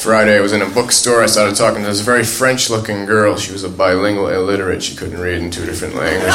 [0.00, 1.22] Friday, I was in a bookstore.
[1.22, 3.36] I started talking to this very French looking girl.
[3.36, 4.82] She was a bilingual illiterate.
[4.82, 6.34] She couldn't read in two different languages.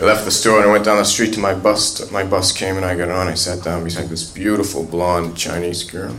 [0.00, 2.10] left the store and I went down the street to my bus.
[2.10, 3.28] My bus came and I got on.
[3.28, 6.16] I sat down beside this beautiful blonde Chinese girl.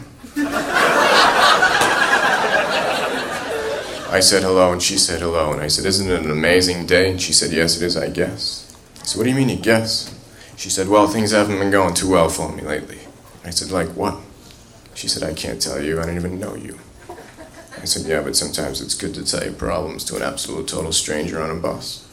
[4.08, 5.54] I said hello and she said hello.
[5.54, 7.10] And I said, Isn't it an amazing day?
[7.10, 8.72] And she said, Yes, it is, I guess.
[9.02, 10.14] I said, What do you mean, you guess?
[10.56, 13.00] She said, Well, things haven't been going too well for me lately.
[13.46, 14.18] I said, Like what?
[14.94, 16.00] She said, I can't tell you.
[16.00, 16.80] I don't even know you.
[17.80, 20.92] I said, Yeah, but sometimes it's good to tell your problems to an absolute total
[20.92, 22.08] stranger on a bus.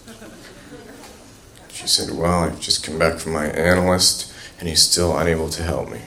[1.71, 5.63] She said, Well, I've just come back from my analyst, and he's still unable to
[5.63, 6.01] help me.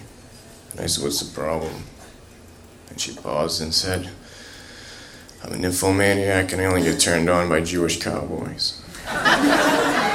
[0.71, 1.83] And I said, What's the problem?
[2.89, 4.09] And she paused and said,
[5.43, 8.81] I'm a nymphomaniac and I only get turned on by Jewish cowboys.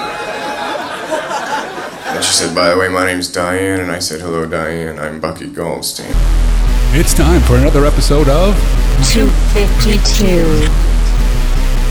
[2.21, 3.81] and she said, By the way, my name's Diane.
[3.81, 4.99] And I said, Hello, Diane.
[4.99, 6.13] I'm Bucky Goldstein.
[6.93, 8.55] It's time for another episode of
[9.15, 10.61] 252.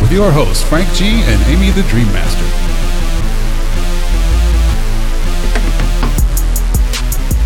[0.03, 2.45] with your hosts, Frank G and Amy the Dream Master.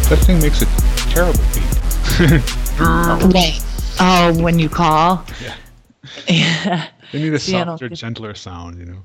[0.09, 0.65] That thing makes a
[1.09, 1.63] terrible beat.
[3.33, 3.63] Wait.
[4.01, 5.25] Oh, when you call?
[5.41, 5.55] Yeah.
[6.27, 6.87] Yeah.
[7.13, 9.03] They need a See, I don't softer, gentler sound, you know.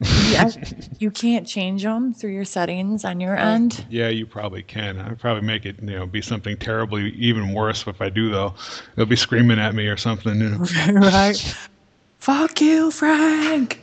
[0.00, 0.50] Yeah,
[0.98, 3.84] you can't change them through your settings on your oh, end.
[3.88, 4.98] Yeah, you probably can.
[4.98, 8.54] I'd probably make it, you know, be something terribly even worse if I do though.
[8.96, 10.40] They'll be screaming at me or something.
[10.40, 11.00] You know.
[11.00, 11.56] right?
[12.18, 13.80] Fuck you, Frank.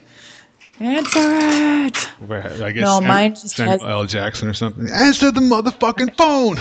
[0.80, 1.98] Answer it.
[2.26, 4.06] Where, I guess No, Sam- mine just Samuel has- L.
[4.06, 4.90] Jackson or something.
[4.90, 6.58] Answer the motherfucking phone.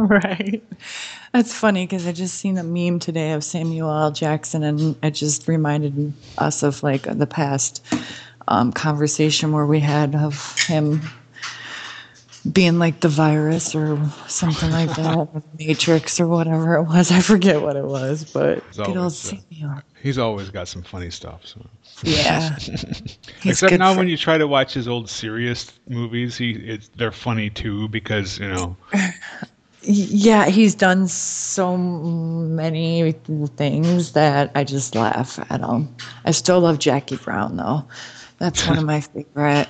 [0.08, 0.62] Right.
[1.32, 4.10] That's funny because I just seen a meme today of Samuel L.
[4.10, 7.84] Jackson, and it just reminded us of like the past
[8.48, 11.00] um, conversation where we had of him
[12.50, 17.10] being like the virus or something like that, Matrix or whatever it was.
[17.12, 19.80] I forget what it was, but good old always, uh.
[20.02, 21.46] He's always got some funny stuff.
[21.46, 21.66] So.
[22.02, 22.56] Yeah.
[23.44, 27.50] Except now, when you try to watch his old serious movies, he it's, they're funny
[27.50, 28.76] too because you know
[29.82, 33.12] Yeah, he's done so many
[33.56, 35.94] things that I just laugh at him.
[36.26, 37.84] I still love Jackie Brown though.
[38.40, 39.68] That's one of my favorite.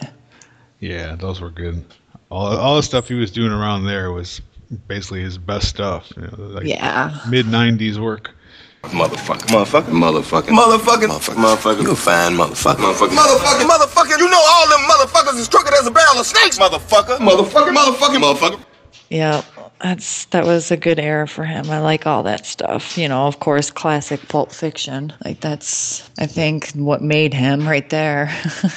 [0.79, 1.85] Yeah, those were good.
[2.31, 4.41] All all the stuff he was doing around there was
[4.89, 6.11] basically his best stuff.
[6.17, 7.19] You know, like Yeah.
[7.29, 8.31] mid '90s work.
[8.85, 9.47] Motherfucker.
[9.49, 9.83] Motherfucker.
[9.91, 10.49] Motherfucker.
[10.49, 11.07] Motherfucker.
[11.07, 11.35] Motherfucker.
[11.35, 11.83] Motherfucker.
[11.83, 12.77] You a fine motherfucker.
[12.77, 13.09] Motherfucker.
[13.11, 13.69] Motherfucker.
[13.69, 14.19] Motherfucker.
[14.19, 16.59] You know all them motherfuckers is crooked as a barrel of snakes.
[16.59, 17.19] Motherfucker.
[17.19, 17.75] Motherfucker.
[17.77, 18.17] Motherfucker.
[18.23, 18.61] Motherfucker.
[19.11, 19.43] Yeah.
[19.83, 21.71] That's that was a good era for him.
[21.71, 22.99] I like all that stuff.
[22.99, 25.13] You know, of course, classic Pulp Fiction.
[25.25, 28.31] Like that's I think what made him right there.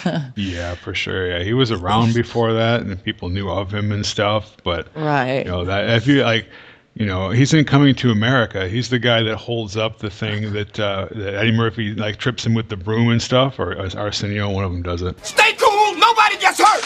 [0.36, 1.30] Yeah, for sure.
[1.30, 4.56] Yeah, he was around before that, and people knew of him and stuff.
[4.64, 5.46] But right.
[5.46, 6.48] you know that if you like,
[6.96, 8.68] you know, he's in Coming to America.
[8.68, 12.46] He's the guy that holds up the thing that uh, that Eddie Murphy like trips
[12.46, 14.50] him with the broom and stuff, or Arsenio.
[14.50, 15.24] One of them does it.
[15.26, 15.96] Stay cool.
[15.96, 16.84] Nobody gets hurt.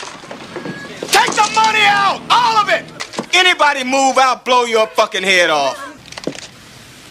[1.07, 2.21] Take the money out.
[2.29, 2.66] All of
[3.33, 5.77] Anybody move I'll blow your fucking head off.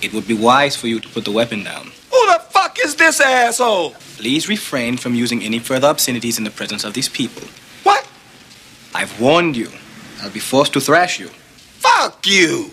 [0.02, 1.86] It would be wise for you to put the weapon down.
[2.10, 3.90] Who the fuck is this asshole?
[4.16, 7.42] Please refrain from using any further obscenities in the presence of these people.
[7.82, 8.06] What?
[8.94, 9.70] I've warned you.
[10.22, 11.28] I'll be forced to thrash you.
[11.28, 12.70] Fuck you.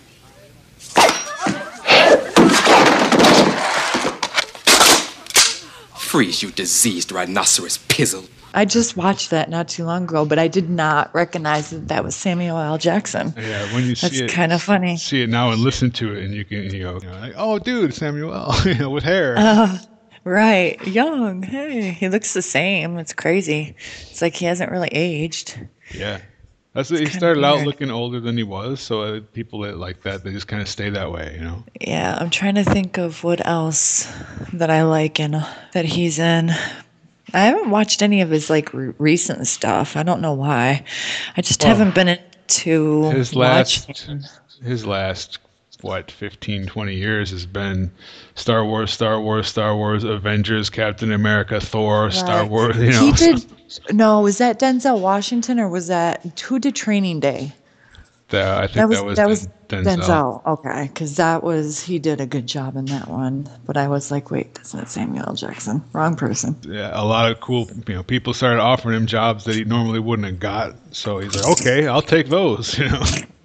[5.97, 8.29] Freeze, you diseased rhinoceros pizzle.
[8.53, 12.03] I just watched that not too long ago, but I did not recognize that that
[12.03, 12.77] was Samuel L.
[12.77, 13.33] Jackson.
[13.35, 14.97] Yeah, when you That's see it, kind of funny.
[14.97, 17.57] see it now and listen to it, and you can you know, know like, oh,
[17.59, 19.35] dude, Samuel, you know, with hair.
[19.37, 19.77] Uh,
[20.23, 20.79] right.
[20.87, 21.41] Young.
[21.41, 22.97] Hey, he looks the same.
[22.99, 23.75] It's crazy.
[24.11, 25.59] It's like he hasn't really aged.
[25.93, 26.21] Yeah.
[26.73, 30.01] That's he kinda started out looking older than he was, so uh, people that like
[30.03, 31.63] that they just kind of stay that way, you know.
[31.79, 34.11] Yeah, I'm trying to think of what else
[34.53, 36.49] that I like and that he's in.
[37.33, 39.97] I haven't watched any of his like re- recent stuff.
[39.97, 40.83] I don't know why.
[41.35, 44.09] I just Well, haven't been into His last
[44.63, 45.39] his last
[45.81, 47.91] what 15 20 years has been
[48.35, 53.05] Star Wars, Star Wars, Star Wars, Avengers, Captain America, Thor, Star Wars, you know.
[53.05, 53.45] He did.
[53.91, 57.51] No, was that Denzel Washington or was that who did Training Day?
[58.33, 60.45] That- I think That was that was, that was Den- Denzel.
[60.45, 63.47] Okay, because that was he did a good job in that one.
[63.65, 65.35] But I was like, wait, that's not Samuel L.
[65.35, 65.83] Jackson.
[65.93, 66.55] Wrong person.
[66.67, 69.99] Yeah, a lot of cool, you know, people started offering him jobs that he normally
[69.99, 70.75] wouldn't have got.
[70.91, 73.03] So he's like, okay, I'll take those, you know.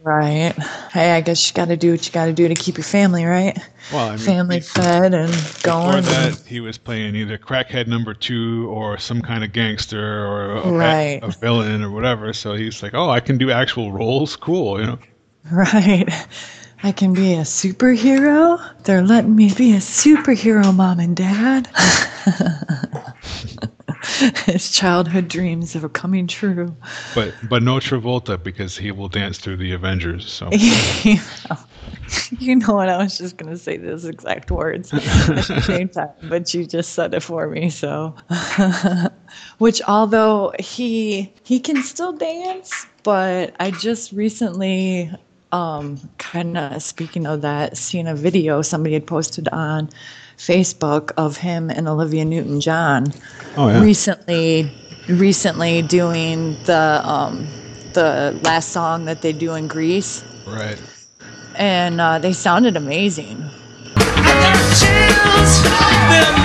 [0.09, 0.55] Right.
[0.91, 2.85] Hey, I guess you got to do what you got to do to keep your
[2.85, 3.59] family right.
[3.93, 5.31] Well, I mean, family fed and
[5.63, 6.03] going.
[6.03, 10.53] Before that, he was playing either crackhead number two or some kind of gangster or
[10.53, 11.21] a, Right.
[11.23, 12.33] a villain or whatever.
[12.33, 14.35] So he's like, "Oh, I can do actual roles.
[14.35, 14.99] Cool, you know."
[15.53, 16.09] Right.
[16.83, 18.59] I can be a superhero.
[18.85, 21.69] They're letting me be a superhero, mom and dad.
[24.47, 26.75] His childhood dreams are coming true.
[27.15, 30.31] But but no Travolta because he will dance through the Avengers.
[30.31, 30.51] So
[32.39, 32.89] you know what?
[32.89, 36.67] I was just going to say those exact words at the same time, but you
[36.67, 37.71] just said it for me.
[37.71, 38.15] So,
[39.59, 45.11] which although he he can still dance, but I just recently
[45.51, 49.89] um kind of speaking of that seen a video somebody had posted on
[50.39, 53.13] Facebook of him and Olivia Newton-John
[53.57, 53.81] Oh, yeah.
[53.83, 54.71] recently
[55.09, 57.47] recently doing the um
[57.95, 60.79] the last song that they do in Grease right.
[61.57, 63.39] and uh, they sounded amazing.
[64.79, 65.63] chills,
[66.11, 66.39] they're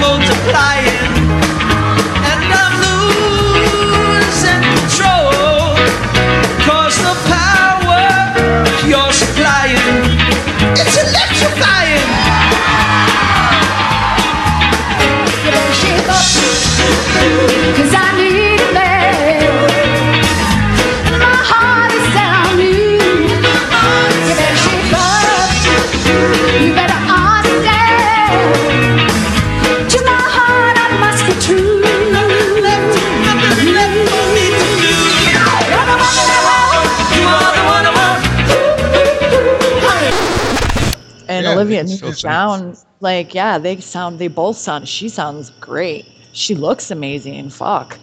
[41.64, 44.88] Olivia it still Newton-John, like, yeah, they sound, they both sound.
[44.88, 46.06] She sounds great.
[46.34, 47.50] She looks amazing.
[47.50, 48.00] Fuck.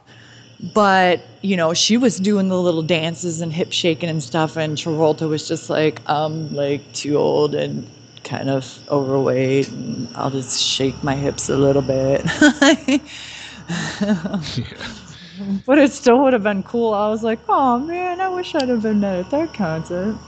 [0.74, 4.76] But you know, she was doing the little dances and hip shaking and stuff, and
[4.76, 7.86] Travolta was just like, I'm like too old and
[8.24, 12.22] kind of overweight, and I'll just shake my hips a little bit.
[14.56, 14.86] yeah
[15.66, 16.92] But it still would have been cool.
[16.94, 20.20] I was like, oh man, I wish I'd have been at that concert.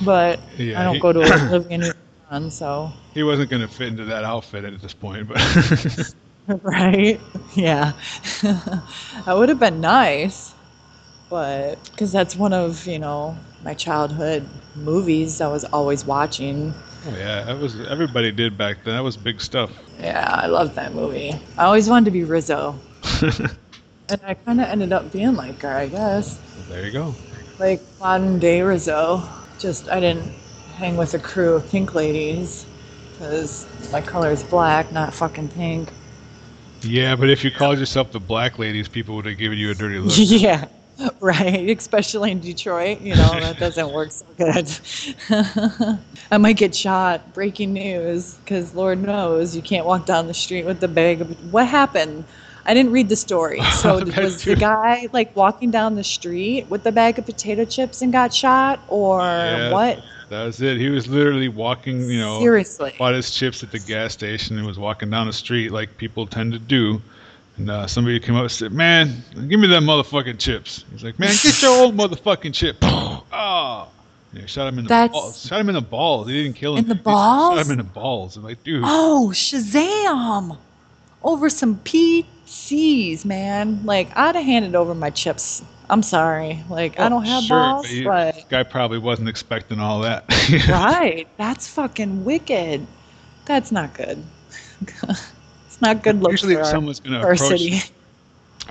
[0.00, 1.94] But Yeah, I don't he- go to Olivia
[2.30, 6.14] Newton, so He wasn't going to fit into that outfit at this point, but
[6.62, 7.20] right,
[7.54, 7.92] yeah,
[8.42, 10.54] that would have been nice.
[11.28, 16.72] But because that's one of you know my childhood movies, I was always watching.
[17.06, 18.94] oh, yeah, that was everybody did back then.
[18.96, 19.70] That was big stuff.
[20.00, 21.34] Yeah, I loved that movie.
[21.58, 22.74] I always wanted to be Rizzo,
[23.22, 26.38] and I kind of ended up being like her, I guess.
[26.68, 27.14] there you go.
[27.58, 29.22] like modern day Rizzo.
[29.58, 30.32] Just I didn't
[30.80, 32.64] hang with a crew of pink ladies
[33.12, 35.92] because my color is black, not fucking pink.
[36.82, 39.74] Yeah, but if you called yourself the Black Ladies, people would have given you a
[39.74, 40.14] dirty look.
[40.16, 40.68] yeah,
[41.20, 41.68] right.
[41.78, 44.66] Especially in Detroit, you know that doesn't work so good.
[46.30, 47.34] I might get shot.
[47.34, 51.28] Breaking news, because Lord knows you can't walk down the street with the bag of.
[51.52, 52.24] What happened?
[52.64, 53.60] I didn't read the story.
[53.70, 58.00] So was the guy like walking down the street with the bag of potato chips
[58.00, 60.02] and got shot, or Yeah, what?
[60.30, 60.78] That was it.
[60.78, 62.94] He was literally walking, you know, Seriously.
[62.98, 66.24] bought his chips at the gas station and was walking down the street like people
[66.26, 67.02] tend to do.
[67.56, 71.18] And uh, somebody came up and said, "Man, give me them motherfucking chips." He's like,
[71.18, 73.88] "Man, get your old motherfucking chip." oh,
[74.32, 75.46] yeah, shot him in the That's- balls.
[75.46, 76.28] Shot him in the balls.
[76.28, 76.84] He didn't kill him.
[76.84, 77.56] In the He balls?
[77.58, 78.36] Shot him in the balls.
[78.36, 78.84] I'm like, dude.
[78.86, 80.56] Oh, Shazam!
[81.24, 83.84] Over some PCs, man.
[83.84, 85.62] Like, I'd have handed over my chips.
[85.90, 86.62] I'm sorry.
[86.70, 88.48] Like, I oh, don't have Oh, sure, balls, but he- but.
[88.48, 90.24] guy probably wasn't expecting all that.
[90.68, 91.26] Right.
[91.36, 92.86] That's fucking wicked.
[93.44, 94.22] That's not good.
[95.08, 97.92] it's not good looks Usually, someone's going to approach.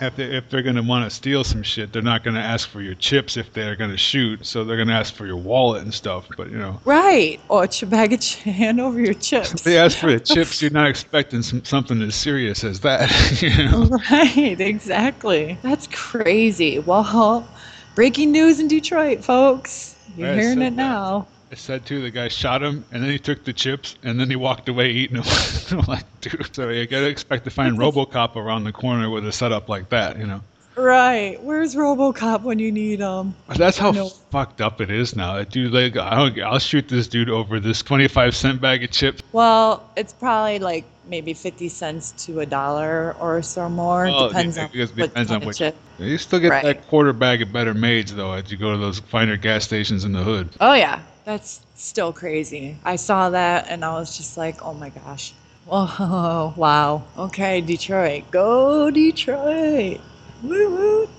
[0.02, 2.42] If, they, if they're going to want to steal some shit, they're not going to
[2.42, 4.46] ask for your chips if they're going to shoot.
[4.46, 6.28] So they're going to ask for your wallet and stuff.
[6.38, 7.40] But you know, Right.
[7.50, 9.54] Or ch- bag of hand over your chips.
[9.54, 13.10] if they ask for the chips, you're not expecting some, something as serious as that.
[13.42, 13.98] you know?
[14.12, 15.58] Right, exactly.
[15.62, 16.80] That's crazy.
[16.80, 17.48] Well,
[17.96, 19.96] breaking news in Detroit, folks.
[20.18, 21.28] You're Right, hearing so it now.
[21.52, 24.30] I said too, the guy shot him, and then he took the chips, and then
[24.30, 25.26] he walked away eating them.
[25.80, 29.32] I'm like, dude, so you gotta expect to find RoboCop around the corner with a
[29.32, 30.42] setup like that, you know.
[30.76, 31.42] Right.
[31.44, 33.36] Where's RoboCop when you need him?
[33.50, 34.10] That's how No.
[34.32, 35.44] fucked up it is now.
[35.44, 39.22] Dude, like, I don't, I'll shoot this dude over this 25 cent bag of chips.
[39.34, 44.04] Well, it's probably like maybe 50 cents to a dollar or so more.
[44.06, 45.76] Well, depends it- on it depends on which- chip.
[45.98, 46.64] You still get Right.
[46.64, 50.06] that quarter bag of Better Mades though, as you go to those finer gas stations
[50.06, 50.48] in the hood.
[50.62, 51.00] Oh, yeah.
[51.30, 52.76] That's still crazy.
[52.84, 55.32] I saw that and I was just like, oh my gosh.
[55.70, 57.04] Oh, wow.
[57.20, 58.24] Okay, Detroit.
[58.32, 60.02] Go, Detroit.
[60.42, 61.10] Woo woo.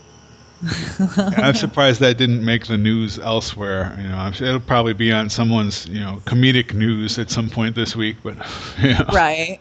[1.17, 3.97] I'm surprised that didn't make the news elsewhere.
[4.03, 7.95] You know, it'll probably be on someone's, you know, comedic news at some point this
[7.95, 8.17] week.
[8.25, 8.37] But
[8.83, 9.61] yeah, Right.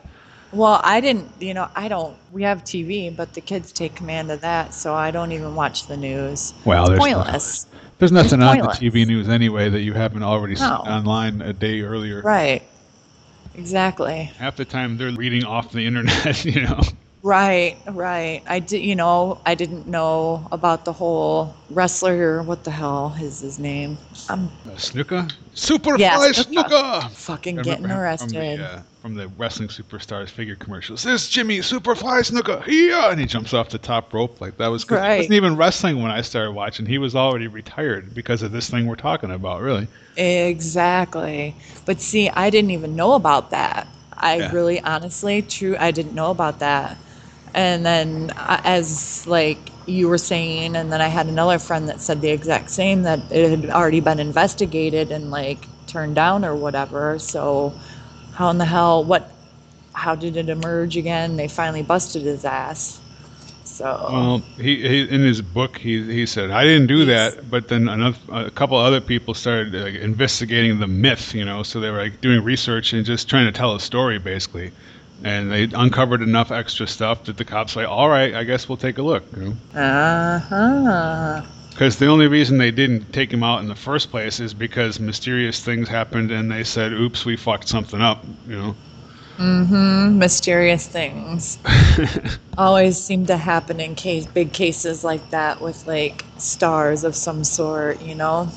[0.52, 4.32] Well, I didn't, you know, I don't, we have TV, but the kids take command
[4.32, 6.56] of that, so I don't even watch the news.
[6.66, 7.68] Well, it's there's- pointless.
[8.00, 8.68] There's nothing on the.
[8.68, 12.22] TV news anyway that you haven't already seen online a day earlier.
[12.22, 12.64] Right.
[13.56, 14.24] Exactly.
[14.38, 16.80] Half the time they're reading off the internet, you know.
[17.22, 18.42] Right, right.
[18.48, 22.42] I did, you know, I didn't know about the whole wrestler.
[22.44, 23.98] What the hell is his name?
[24.30, 25.30] I'm Uh, Snuka?
[25.54, 27.02] Superfly Yeah, Snuka!
[27.02, 27.12] Snuka.
[27.12, 28.60] fucking getting arrested.
[28.60, 31.04] The, uh, from the Wrestling Superstars figure commercials.
[31.04, 32.66] This is Jimmy Superfly Snuka!
[32.68, 33.12] Yeah!
[33.12, 34.42] And he jumps off the top rope.
[34.42, 34.96] Like, that was good.
[34.96, 35.18] He Right.
[35.20, 36.86] wasn't even wrestling when I started watching.
[36.86, 39.88] He was already retired because of this thing we're talking about, really.
[40.18, 41.56] Exactly.
[41.86, 43.88] But see, I didn't even know about that.
[44.18, 44.52] I Yeah.
[44.52, 46.98] really, honestly, true, I didn't know about that.
[47.54, 52.02] And then, uh, as like you were saying, and then I had another friend that
[52.02, 56.54] said the exact same that it had already been investigated and like turned down or
[56.56, 57.18] whatever.
[57.18, 57.74] So,
[58.40, 59.30] how in the hell, what,
[59.94, 61.36] how did it emerge again?
[61.36, 63.02] They finally busted his ass.
[63.66, 67.68] So, Well, he, he in his book he he said I didn't do that, but
[67.68, 71.64] then another a couple other people started like, investigating the myth, you know.
[71.64, 74.74] So they were like doing research and just trying to tell a story basically,
[75.24, 78.78] and they uncovered enough extra stuff that the cops like, all right, I guess we'll
[78.78, 79.58] take a look, you know.
[79.74, 81.42] uh huh.
[81.80, 85.00] Because the only reason they didn't take him out in the first place is because
[85.00, 88.76] mysterious things happened and they said, "Oops, we fucked something up," you know.
[89.38, 90.20] Mm-hmm.
[90.20, 91.58] Mysterious things
[92.58, 97.46] always seem to happen in case big cases like that with like stars of some
[97.46, 98.50] sort, you know.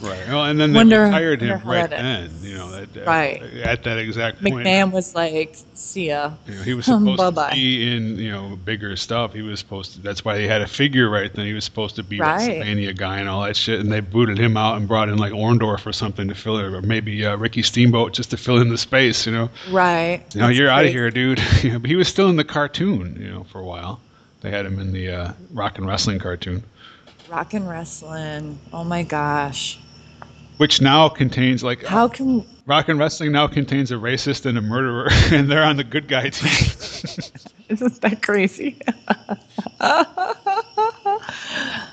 [0.00, 0.28] Right.
[0.28, 3.42] Well, and then they hired him right then, you know, at, at- Right.
[3.42, 4.54] at that exact point.
[4.66, 7.48] McMahon was like, "See ya." You know, he was supposed Bye-bye.
[7.50, 9.32] to be in, you know, bigger stuff.
[9.32, 10.00] He was supposed to.
[10.00, 11.46] That's why he had a figure right then.
[11.46, 12.38] He was supposed to be Right.
[12.62, 13.80] WrestleMania guy and all that shit.
[13.80, 16.64] And they booted him out and brought in like Orndorff or something to fill it,
[16.64, 19.26] or maybe uh, Ricky Steamboat just to fill in the space.
[19.26, 20.22] You know, Right.
[20.32, 21.40] you know, That's you're out of here, dude.
[21.64, 24.00] You know, but he was still in the cartoon, you know, for a while.
[24.42, 26.62] They had him in the uh, rock and wrestling cartoon,
[27.28, 28.58] Rock and wrestling.
[28.72, 29.80] Oh my gosh.
[30.58, 34.62] Which now contains like How can rock and wrestling now contains a racist and a
[34.62, 36.50] murderer, and they're on the good guy team.
[37.68, 38.78] isn't that crazy?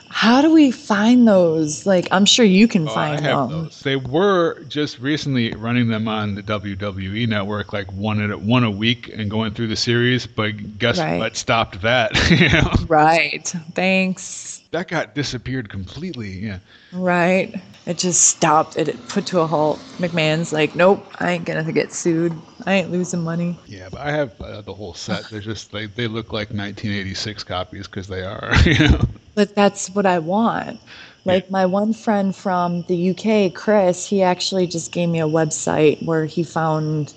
[0.10, 1.86] How do we find those?
[1.86, 3.50] Like, I'm sure you can Oh, find them.
[3.50, 3.82] those.
[3.82, 8.72] They were just recently running them on the WWE network, like one at one a
[8.72, 10.26] week, and going through the series.
[10.26, 11.20] But guess Right.
[11.20, 11.36] what?
[11.36, 12.12] Stopped that.
[12.32, 13.46] you know, Right.
[13.74, 14.62] Thanks.
[14.72, 16.30] that got disappeared completely.
[16.40, 16.60] Yeah.
[16.94, 17.54] Right.
[17.86, 18.78] It just stopped.
[18.78, 19.80] It put to a halt.
[19.98, 22.34] McMahon's like, nope, I ain't gonna get sued.
[22.66, 23.58] I ain't losing money.
[23.68, 25.30] Yeah, but I have uh, the whole set.
[25.30, 28.52] They're just like they look like 1986 copies because they are.
[28.66, 29.02] You know.
[29.36, 30.80] But that's what I want.
[31.26, 36.04] Like my one friend from the UK, Chris, he actually just gave me a website
[36.06, 37.14] where he found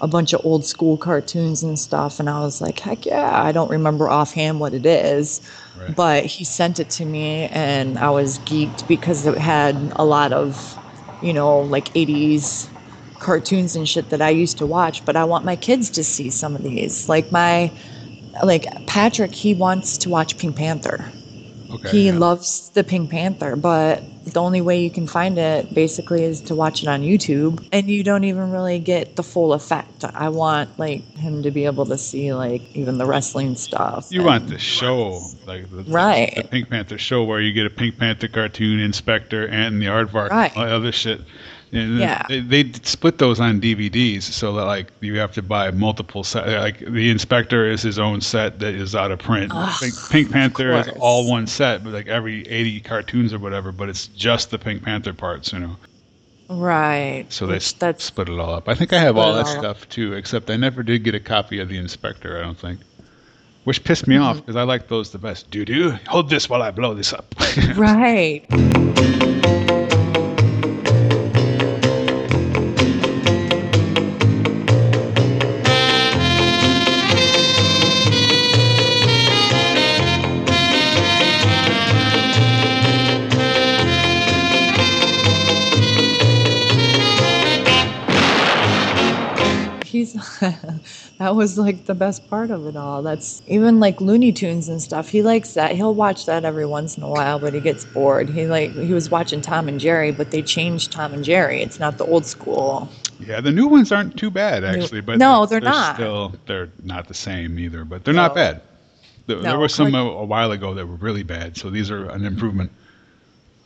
[0.00, 2.18] a bunch of old school cartoons and stuff.
[2.18, 3.42] And I was like, heck yeah.
[3.42, 5.40] I don't remember offhand what it is.
[5.88, 10.32] But he sent it to me and I was geeked because it had a lot
[10.32, 10.78] of,
[11.20, 12.68] you know, like 80s
[13.18, 15.04] cartoons and shit that I used to watch.
[15.04, 17.08] But I want my kids to see some of these.
[17.08, 17.72] Like my,
[18.42, 21.10] like Patrick, he wants to watch Pink Panther.
[21.72, 21.90] Okay.
[21.90, 22.18] He yeah.
[22.18, 26.54] loves the Pink Panther, but the only way you can find it basically is to
[26.54, 30.04] watch it on YouTube, and you don't even really get the full effect.
[30.14, 34.08] I want like him to be able to see like even the wrestling stuff.
[34.10, 36.34] You want the show, like the, Right.
[36.36, 40.30] the Pink Panther show, where you get a Pink Panther cartoon, Inspector, and the Aardvark,
[40.30, 40.52] Right.
[40.54, 41.20] and all other shit.
[41.72, 42.22] And Yeah.
[42.28, 46.48] they, they split those on DVDs, so that like you have to buy multiple set.
[46.48, 49.54] Like the Inspector is his own set that is out of print.
[49.54, 53.72] Ugh, Pink, Pink Panther is all one set, but like every 80 cartoons or whatever.
[53.72, 55.76] But it's just the Pink Panther parts, you know.
[56.48, 57.26] right.
[57.28, 58.68] So they Which that's split it all up.
[58.68, 59.68] I think I have all that all up.
[59.72, 62.36] stuff too, except I never did get a copy of the Inspector.
[62.36, 62.80] I don't think,
[63.64, 64.24] which pissed me Mm-hmm.
[64.24, 65.50] off because I like those the best.
[65.50, 67.34] Doo doo, hold this while I blow this up.
[67.76, 68.44] right.
[91.18, 93.02] that was like the best part of it all.
[93.02, 95.08] That's even like Looney Tunes and stuff.
[95.08, 95.72] He likes that.
[95.76, 98.28] He'll watch that every once in a while, but he gets bored.
[98.28, 101.62] He like he was watching Tom and Jerry, but they changed Tom and Jerry.
[101.62, 102.88] It's not the old school.
[103.18, 105.96] yeah, the new ones aren't too bad actually, but No, they're not.
[105.96, 108.62] Still, they're not the same either, but they're not bad.
[109.26, 112.08] There, there were some cart- a while ago that were really bad, so these are
[112.10, 112.72] an improvement.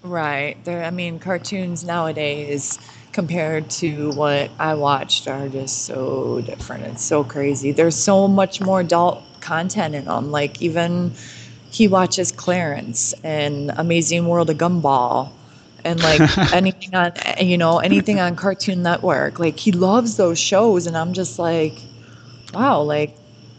[0.02, 0.62] Right.
[0.64, 2.78] There I mean cartoons nowadays
[3.14, 6.84] compared to what I watched are just so different.
[6.84, 7.70] It's so crazy.
[7.72, 10.32] There's so much more adult content in them.
[10.32, 11.12] Like even
[11.70, 15.30] he watches Clarence and Amazing World of Gumball
[15.84, 16.20] and like
[16.52, 19.38] anything on you know anything on Cartoon Network.
[19.38, 21.74] Like he loves those shows, and I'm just like,
[22.52, 23.14] wow, like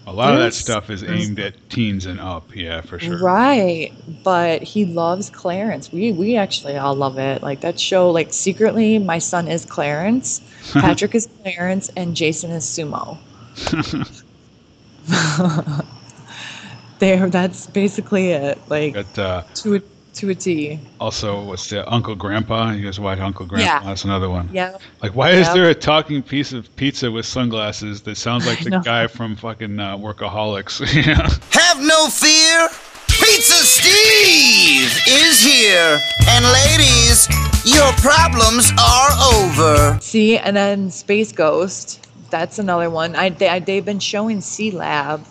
[0.08, 2.56] A lot of that stuff is aimed at teens and up.
[2.56, 3.18] Yeah, for sure.
[3.18, 3.92] Right,
[4.24, 5.92] but he loves Clarence.
[5.92, 7.42] We we actually all love it.
[7.42, 8.12] Like that show.
[8.12, 10.42] Like secretly, my son is Clarence,
[10.74, 13.18] Patrick is Clarence, and Jason is Sumo.
[17.00, 18.60] there, that's basically it.
[18.70, 19.82] Like Got uh, to a
[20.16, 20.80] to a T.
[21.00, 22.72] also what's the Uncle Grandpa?
[22.72, 23.66] You guys watch Uncle Grandpa?
[23.66, 23.84] Yeah.
[23.84, 24.50] That's another one.
[24.52, 24.78] Yeah.
[25.02, 28.80] Like, why is there a talking piece of pizza with sunglasses that sounds like the
[28.84, 30.80] guy from fucking uh, Workaholics?
[31.06, 31.30] yeah.
[31.52, 32.70] Have no fear.
[33.08, 36.00] Pizza Steve is here.
[36.28, 37.28] And ladies,
[37.64, 40.00] your problems are over.
[40.02, 42.08] See, and then Space Ghost.
[42.30, 43.16] That's another one.
[43.16, 45.26] I, they, I they've been showing Sealab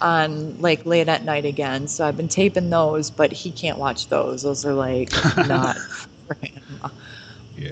[0.00, 1.88] on like late at night again.
[1.88, 4.42] So I've been taping those, but he can't watch those.
[4.42, 5.76] Those are like not
[6.26, 6.62] for him.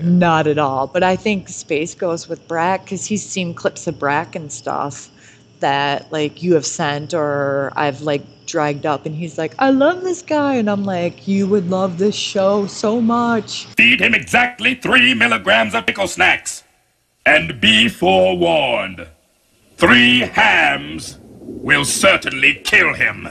[0.01, 0.87] Not at all.
[0.87, 5.09] But I think Space Ghost with Brak because he's seen clips of Brak and stuff
[5.59, 10.03] that like you have sent or I've like dragged up, and he's like, "I love
[10.03, 14.75] this guy," and I'm like, "You would love this show so much." Feed him exactly
[14.75, 16.63] three milligrams of pickle snacks.
[17.25, 19.07] And be forewarned
[19.75, 23.27] three hams will certainly kill him.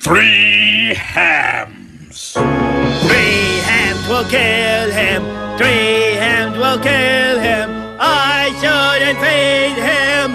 [0.00, 2.32] Three hams.
[2.32, 5.22] Three hams will kill him.
[5.58, 7.96] Three hams will kill him.
[8.00, 10.32] I shouldn't feed him.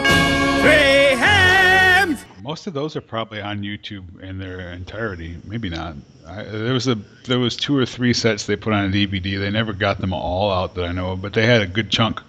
[0.61, 2.25] Three hams.
[2.41, 5.37] Most of those are probably on YouTube in their entirety.
[5.45, 5.95] Maybe not.
[6.27, 9.39] I, there was a there was two or three sets they put on a DVD.
[9.39, 11.89] They never got them all out that I know of, but they had a good
[11.89, 12.21] chunk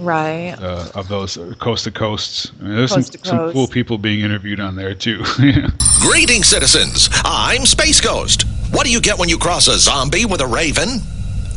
[0.00, 0.56] Right.
[0.58, 2.50] uh, of those uh, coast to coasts.
[2.60, 5.22] I mean, there's some, Coast to some cool people being interviewed on there too.
[6.00, 7.10] greeting citizens.
[7.24, 8.44] I'm Space Ghost.
[8.70, 11.00] What do you get when you cross a zombie with a raven?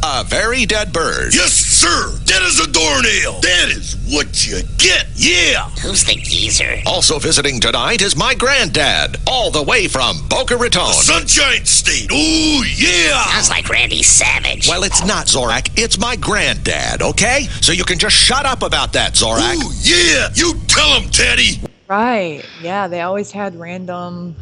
[0.06, 1.34] A very dead bird.
[1.34, 2.20] Yes, sir.
[2.26, 3.40] Dead as a doornail.
[3.40, 5.08] That is what you get.
[5.16, 5.70] Yeah.
[5.82, 6.82] Who's the geezer?
[6.86, 10.92] Also visiting tonight is my granddad, all the way from Boca Raton.
[10.92, 12.12] Sunshine State.
[12.12, 13.24] Ooh, yeah.
[13.28, 14.68] Sounds like Randy Savage.
[14.68, 15.72] Well, it's not Zorak.
[15.78, 17.48] It's my granddad, okay?
[17.62, 19.56] So you can just shut up about that, Zorak.
[19.56, 20.28] Ooh, yeah.
[20.36, 21.62] You tell him, Teddy.
[21.88, 22.44] Right.
[22.62, 24.36] Yeah, they always had random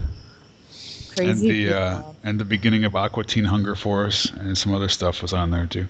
[1.18, 5.22] and the uh, and the beginning of Aqua Teen Hunger Force and some other stuff
[5.22, 5.88] was on there too.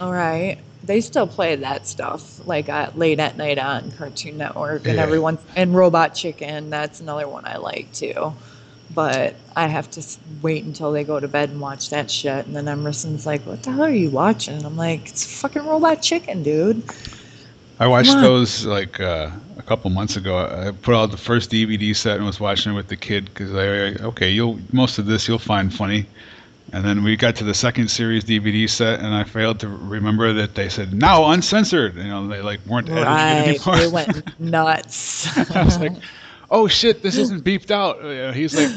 [0.00, 0.58] All right.
[0.84, 5.02] They still play that stuff like at, late at night on Cartoon Network and Yeah.
[5.02, 6.70] everyone and Robot Chicken.
[6.70, 8.32] That's another one I like too.
[8.94, 10.02] But I have to
[10.40, 12.46] wait until they go to bed and watch that shit.
[12.46, 15.66] And then Emerson's like, "What the hell are you watching?" And I'm like, "It's fucking
[15.66, 16.82] Robot Chicken, dude."
[17.80, 18.22] I watched on.
[18.22, 20.36] those like uh, a couple months ago.
[20.38, 23.54] I put out the first DVD set and was watching it with the kid because
[23.54, 26.06] I okay, you'll most of this you'll find funny.
[26.72, 30.34] And then we got to the second series DVD set, and I failed to remember
[30.34, 31.96] that they said now uncensored.
[31.96, 33.48] You know, they like weren't edited Right.
[33.66, 33.76] anymore.
[33.76, 35.50] They went nuts.
[35.50, 35.92] I was like,
[36.50, 38.70] "Oh shit, this isn't beeped out." Uh, He's like,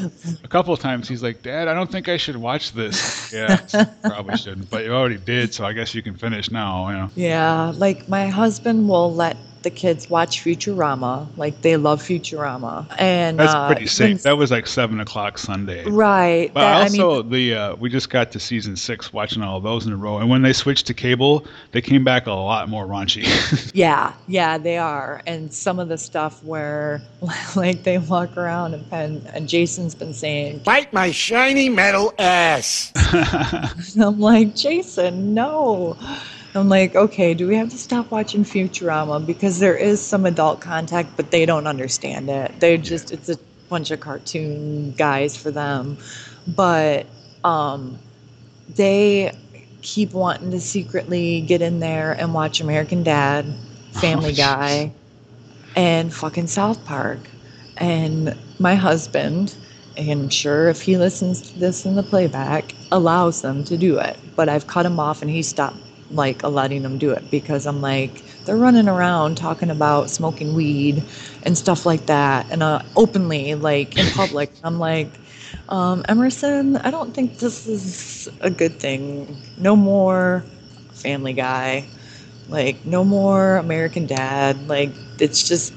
[0.44, 3.56] a couple of times, he's like, "Dad, I don't think I should watch this." Yeah,
[4.02, 6.88] probably shouldn't, but you already did, so I guess you can finish now.
[6.90, 7.10] You know.
[7.14, 11.26] Yeah, like my husband will let the kids watch Futurama.
[11.36, 14.22] Like they love Futurama, and That's uh, pretty safe.
[14.22, 15.84] That was like seven o'clock Sunday.
[15.84, 16.52] Right.
[16.52, 19.60] But that- I also mean, the uh, we just got to season six, watching all
[19.60, 22.68] those in a row, and when they switched to cable, they came back a lot
[22.68, 23.22] more raunchy.
[23.74, 25.22] yeah, yeah, they are.
[25.26, 27.02] And some of the stuff where,
[27.56, 32.92] like, they walk around and, and, and Jason's been saying, Bite my shiny metal ass.
[34.00, 35.96] I'm like, Jason, no.
[36.54, 39.24] I'm like, okay, do we have to stop watching Futurama?
[39.24, 42.52] Because there is some adult contact, but they don't understand it.
[42.60, 43.38] They're just, it's a
[43.70, 45.96] bunch of cartoon guys for them.
[46.46, 47.06] But
[47.42, 47.98] um,
[48.68, 49.32] they
[49.80, 53.46] keep wanting to secretly get in there and watch American Dad,
[53.92, 54.92] Family Oh, Guy,
[55.74, 57.20] and fucking South Park.
[57.78, 59.54] And my husband,
[59.96, 63.98] and I'm sure if he listens to this in the playback, allows them to do
[63.98, 64.18] it.
[64.36, 65.78] But I've cut him off and he stopped
[66.14, 71.02] like letting them do it because I'm like, they're running around talking about smoking weed
[71.42, 74.52] and stuff like that and uh, openly like in public.
[74.64, 75.10] I'm like,
[75.68, 79.36] um, Emerson, I don't think this is a good thing.
[79.56, 80.44] No more
[80.92, 81.88] Family Guy.
[82.48, 84.68] Like, no more American Dad.
[84.68, 85.72] Like, it's just,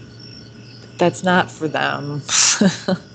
[0.98, 2.22] that's not for them.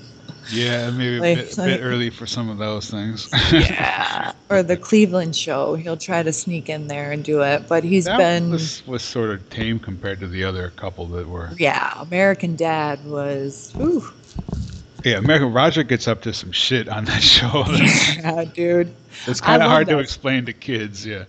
[0.52, 3.28] yeah, maybe a bit, like- bit early for some of those things.
[3.52, 4.32] yeah.
[4.50, 5.76] Or the Cleveland show.
[5.76, 7.68] He'll try to sneak in there and do it.
[7.68, 11.28] But he's that been, was, was sort of tame compared to the other couple that
[11.28, 11.50] were.
[11.56, 14.04] yeah, American Dad was, ooh.
[15.04, 17.64] Yeah, American Roger gets up to some shit on that show.
[17.68, 18.92] yeah, dude.
[19.28, 21.06] it's kind of hard to explain to kids.
[21.06, 21.26] Yeah.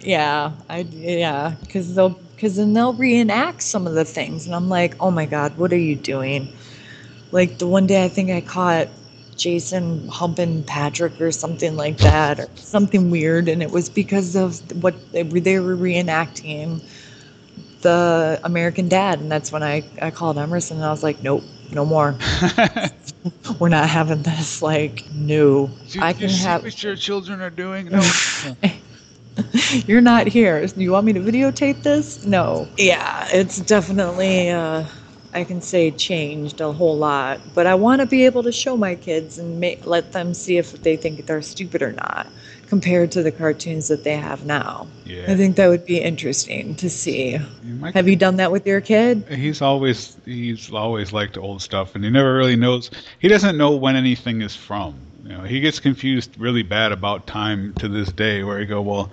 [0.00, 4.68] Yeah, I yeah, because they'll because then they'll reenact some of the things, and I'm
[4.68, 6.52] like, oh my god, what are you doing?
[7.30, 8.88] Like the one day I think I caught
[9.36, 14.60] Jason humping Patrick or something like that, or something weird, and it was because of
[14.82, 16.82] what they were, they were reenacting
[17.82, 21.44] the American Dad, and that's when I I called Emerson, and I was like, nope,
[21.70, 22.16] no more.
[23.58, 24.62] We're not having this.
[24.62, 26.62] Like, no, I can have.
[26.62, 27.90] what your children are doing?
[27.98, 28.56] No.
[29.86, 30.66] You're not here.
[30.76, 32.24] You want me to videotape this?
[32.26, 32.66] No.
[32.76, 34.84] Yeah, it's definitely, uh,
[35.32, 37.40] I can say, changed a whole lot.
[37.54, 40.56] But I want to be able to show my kids and make, let them see
[40.56, 42.26] if they think they're stupid or not
[42.68, 44.86] compared to the cartoons that they have now.
[45.04, 45.24] Yeah.
[45.28, 47.38] I think that would be interesting to see.
[47.64, 49.26] my Have you done that with your kid?
[49.28, 52.90] He's always he's always liked old stuff, and he never really knows.
[53.18, 54.94] He doesn't know when anything is from.
[55.24, 58.44] You know, he gets confused really bad about time to this day.
[58.44, 59.10] Where he go, well,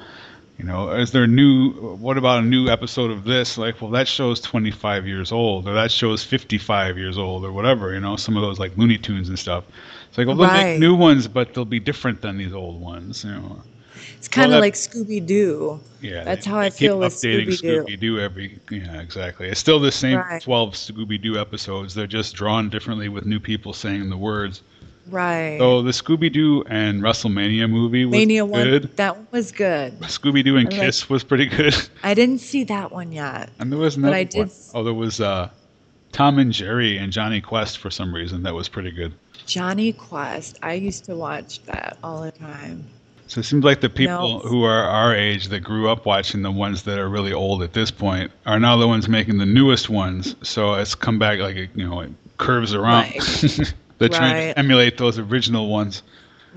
[0.57, 1.71] you know, is there a new?
[1.97, 3.57] What about a new episode of this?
[3.57, 7.93] Like, well, that show's 25 years old, or that show's 55 years old, or whatever.
[7.93, 9.65] You know, some of those like Looney Tunes and stuff.
[10.09, 10.63] It's like, well, they'll Right.
[10.73, 13.23] make new ones, but they'll be different than these old ones.
[13.25, 13.61] You know.
[14.17, 15.79] It's kind of that- like Scooby Doo.
[16.01, 17.83] Yeah, That's they- how I feel with updating Scooby Doo.
[17.85, 18.59] Scooby Doo every.
[18.71, 19.47] Yeah, exactly.
[19.49, 20.41] It's still the same Right.
[20.41, 21.93] 12 Scooby Doo episodes.
[21.93, 24.61] They're just drawn differently with new people saying the words.
[25.09, 25.57] Right.
[25.59, 28.97] So the Scooby Doo and WrestleMania movie was Mania one, good.
[28.97, 29.99] that one was good.
[30.01, 31.75] Scooby Doo and I like- Kiss was pretty good.
[32.03, 33.49] I didn't see that one yet.
[33.59, 34.51] And there was But another I did one.
[34.73, 35.49] Oh, there was uh,
[36.11, 38.43] Tom and Jerry and Jonny Quest for some reason.
[38.43, 39.13] That was pretty good.
[39.45, 40.57] Jonny Quest.
[40.63, 42.83] I used to watch that all the time.
[43.27, 44.39] So it seems like the people No.
[44.39, 47.73] who are our age that grew up watching the ones that are really old at
[47.73, 50.35] this point are now the ones making the newest ones.
[50.43, 53.13] So it's come back like it, you know it curves around.
[53.97, 54.53] They're trying Right.
[54.53, 56.03] to emulate those original ones.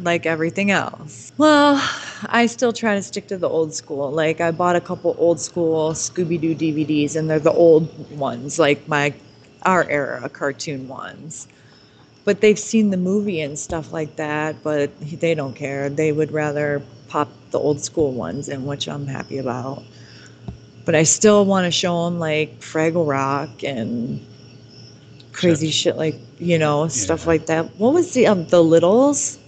[0.01, 1.33] like everything else.
[1.39, 1.83] Well,
[2.27, 4.13] I still try to stick to the old school.
[4.13, 8.61] Like I bought a couple old school Scooby Doo DVDs, and they're the old ones,
[8.61, 9.13] like my
[9.65, 11.49] our era cartoon ones.
[12.25, 15.89] But they've seen the movie and stuff like that, but they don't care.
[15.91, 19.83] They would rather pop the old school ones, and which I'm happy about.
[20.85, 24.21] But I still want to show them like Fraggle Rock and
[25.39, 27.65] crazy shit like you know stuff like that.
[27.79, 29.39] What was the um, the Littles?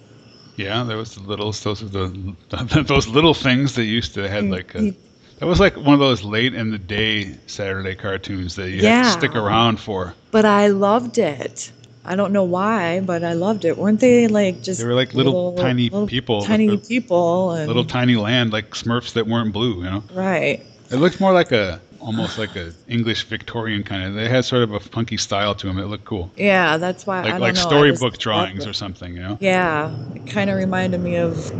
[0.57, 1.63] Yeah, there was the littles.
[1.63, 2.37] Those are the
[2.87, 4.95] those little things that used to had like a.
[5.39, 9.05] That was like one of those late in the day Saturday cartoons that you had
[9.05, 10.15] to stick around for.
[10.31, 11.73] But I loved it.
[12.05, 13.79] I don't know why, but I loved it.
[13.79, 18.17] Weren't they like just They were like little, tiny people, tiny people, and little tiny
[18.17, 19.83] land like Smurfs that weren't blue.
[19.83, 20.63] You know, right?
[20.91, 24.15] it looked more like a almost like a English Victorian kind of.
[24.15, 25.79] They had sort of a funky style to them.
[25.79, 27.61] It looked cool, Yeah, that's why I like like know.
[27.61, 29.15] Storybook drawings or something.
[29.15, 29.39] You know.
[29.41, 31.51] Yeah, it kind of reminded me of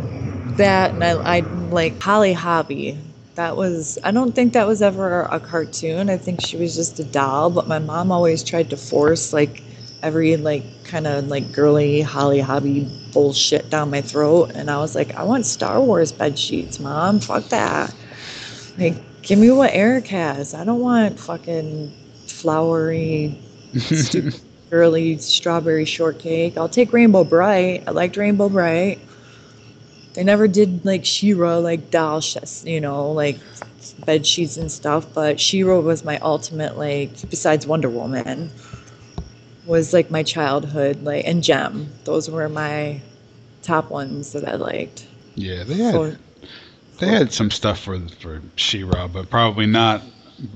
[0.57, 2.97] that, and I, I like Holly Hobbie.
[3.35, 6.09] That was I don't think that was ever a cartoon.
[6.09, 7.49] I think she was just a doll.
[7.49, 9.63] But my mom always tried to force like
[10.03, 14.95] every like kind of like girly Holly Hobbie bullshit down my throat, and I was
[14.95, 17.19] like, I want Star Wars bed sheets, mom.
[17.19, 17.93] Fuck that.
[18.77, 20.53] Like, give me what Eric has.
[20.53, 21.91] I don't want fucking
[22.27, 23.39] flowery,
[23.77, 26.57] stupid, girly strawberry shortcake.
[26.57, 27.83] I'll take Rainbow Brite.
[27.87, 28.99] I liked Rainbow Brite.
[30.13, 32.21] They never did like She-Ra, like doll,
[32.63, 33.37] you know, like
[34.05, 35.05] bed sheets and stuff.
[35.13, 38.51] But She-Ra was my ultimate, like, besides Wonder Woman,
[39.65, 41.91] was like my childhood, like, and Jem.
[42.03, 43.01] Those were my
[43.61, 45.07] top ones that I liked.
[45.35, 46.17] Yeah, they had
[47.01, 50.03] they had some stuff for for She-Ra, but probably not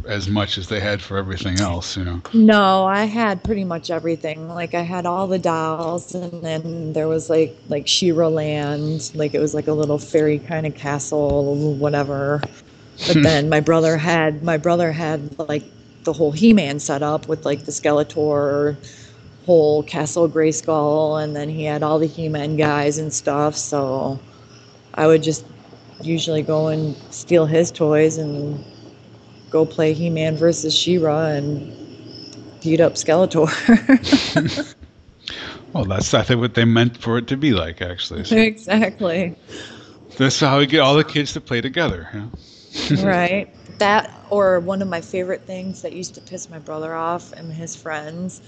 [0.07, 1.97] as much as they had for everything else.
[1.97, 2.21] You know.
[2.33, 4.47] No, I had pretty much everything.
[4.47, 9.33] Like I had all the dolls, and then there was like like She-Ra Land, like
[9.33, 12.41] it was like a little fairy kind of castle, whatever.
[13.07, 15.63] But then my brother had my brother had like
[16.03, 18.77] the whole He-Man set up with like the Skeletor,
[19.47, 23.55] whole Castle Grayskull, and then he had all the He-Man guys and stuff.
[23.55, 24.19] So
[24.93, 25.43] I would just
[26.01, 28.63] usually go and steal his toys and
[29.49, 31.71] go play He-Man versus She-Ra and
[32.61, 33.45] beat up Skeletor.
[35.75, 38.23] Well, that's I think what they meant for it to be like, actually.
[38.25, 39.35] So exactly.
[40.17, 42.07] that's how we get all the kids to play together.
[42.13, 43.03] You know?
[43.03, 43.53] right.
[43.79, 47.51] That or one of my favorite things that used to piss my brother off and
[47.51, 48.41] his friends,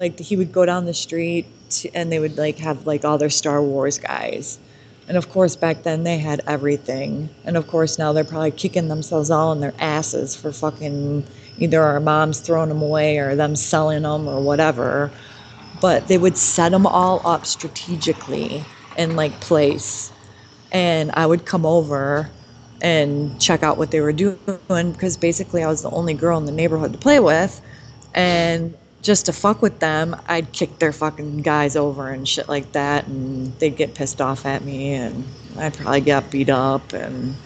[0.00, 1.46] like he would go down the street
[1.94, 4.58] and they would like have like all their Star Wars guys.
[5.08, 7.30] And of course back then they had everything.
[7.44, 11.82] And of course now they're probably kicking themselves all in their asses for fucking either
[11.82, 15.12] our moms throwing them away or them selling them or whatever.
[15.80, 20.12] but they would set them all up strategically in like place.
[20.72, 22.34] And I would come over
[22.82, 26.46] and check out what they were doing because basically I was the only girl in
[26.46, 27.60] the neighborhood to play with.
[28.14, 32.72] And just to fuck with them, I'd kick their fucking guys over and shit like
[32.72, 33.06] that.
[33.06, 34.94] And they'd get pissed off at me.
[34.94, 35.24] And
[35.56, 37.36] I'd probably get beat up and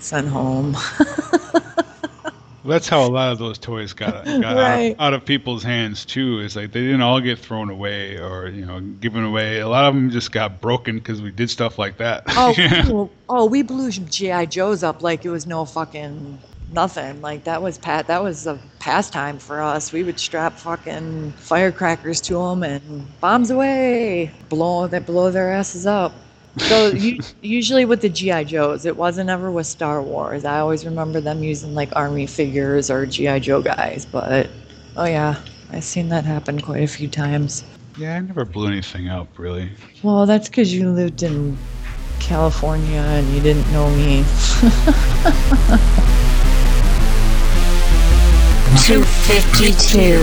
[0.00, 0.76] sent home.
[2.64, 4.90] Well, that's how a lot of those toys got, got Right.
[4.98, 6.40] out, out of people's hands too.
[6.40, 9.60] Is like they didn't all get thrown away or you know given away.
[9.60, 12.24] A lot of them just got broken because we did stuff like that.
[12.28, 12.86] Oh, Yeah.
[12.90, 16.38] well, oh, we blew GI Joes up like it was no fucking
[16.72, 17.20] nothing.
[17.20, 18.06] Like that was pat.
[18.06, 19.92] That was a pastime for us.
[19.92, 25.86] We would strap fucking firecrackers to them and bombs away, blow that blow their asses
[25.86, 26.12] up.
[26.58, 26.88] So
[27.42, 30.44] usually with the GI Joes, it wasn't ever with Star Wars.
[30.44, 34.06] I always remember them using like army figures or GI Joe guys.
[34.06, 34.48] But
[34.96, 37.64] oh yeah, I've seen that happen quite a few times.
[37.96, 39.70] yeah, I never blew anything up really.
[40.02, 41.56] Well, that's because you lived in
[42.20, 44.24] California and you didn't know me.
[48.88, 50.16] 252.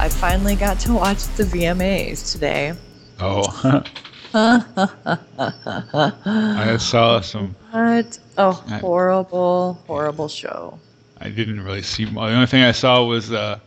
[0.00, 2.72] I finally got to watch the VMAs today.
[3.20, 3.84] Oh,
[4.34, 7.54] I saw some.
[7.70, 10.76] What a I- horrible, horrible show.
[11.20, 12.04] I didn't really see.
[12.06, 13.60] The only thing I saw was uh,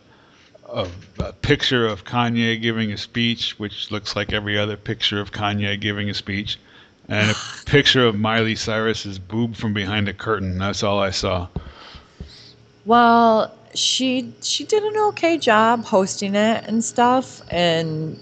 [0.68, 0.86] a,
[1.20, 5.80] a picture of Kanye giving a speech, which looks like every other picture of Kanye
[5.80, 6.58] giving a speech,
[7.08, 7.34] and a
[7.66, 10.58] picture of Miley Cyrus's boob from behind a curtain.
[10.58, 11.48] That's all I saw.
[12.84, 18.18] Well, she she did an okay job hosting it and stuff and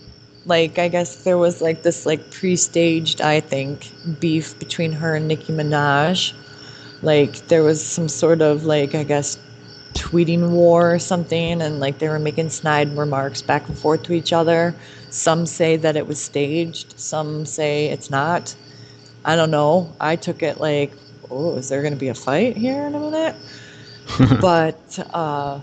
[0.46, 5.28] like I guess there was like this like pre-staged I think beef between her and
[5.28, 6.32] Nicki Minaj.
[7.02, 9.38] Like there was some sort of like I guess
[9.94, 14.12] tweeting war or something and like they were making snide remarks back and forth to
[14.12, 14.74] each other.
[15.10, 18.54] Some say that it was staged, some say it's not.
[19.24, 19.94] I don't know.
[20.00, 20.92] I took it like,
[21.30, 23.37] oh, is there going to be a fight here in a minute?
[24.40, 25.61] but uh,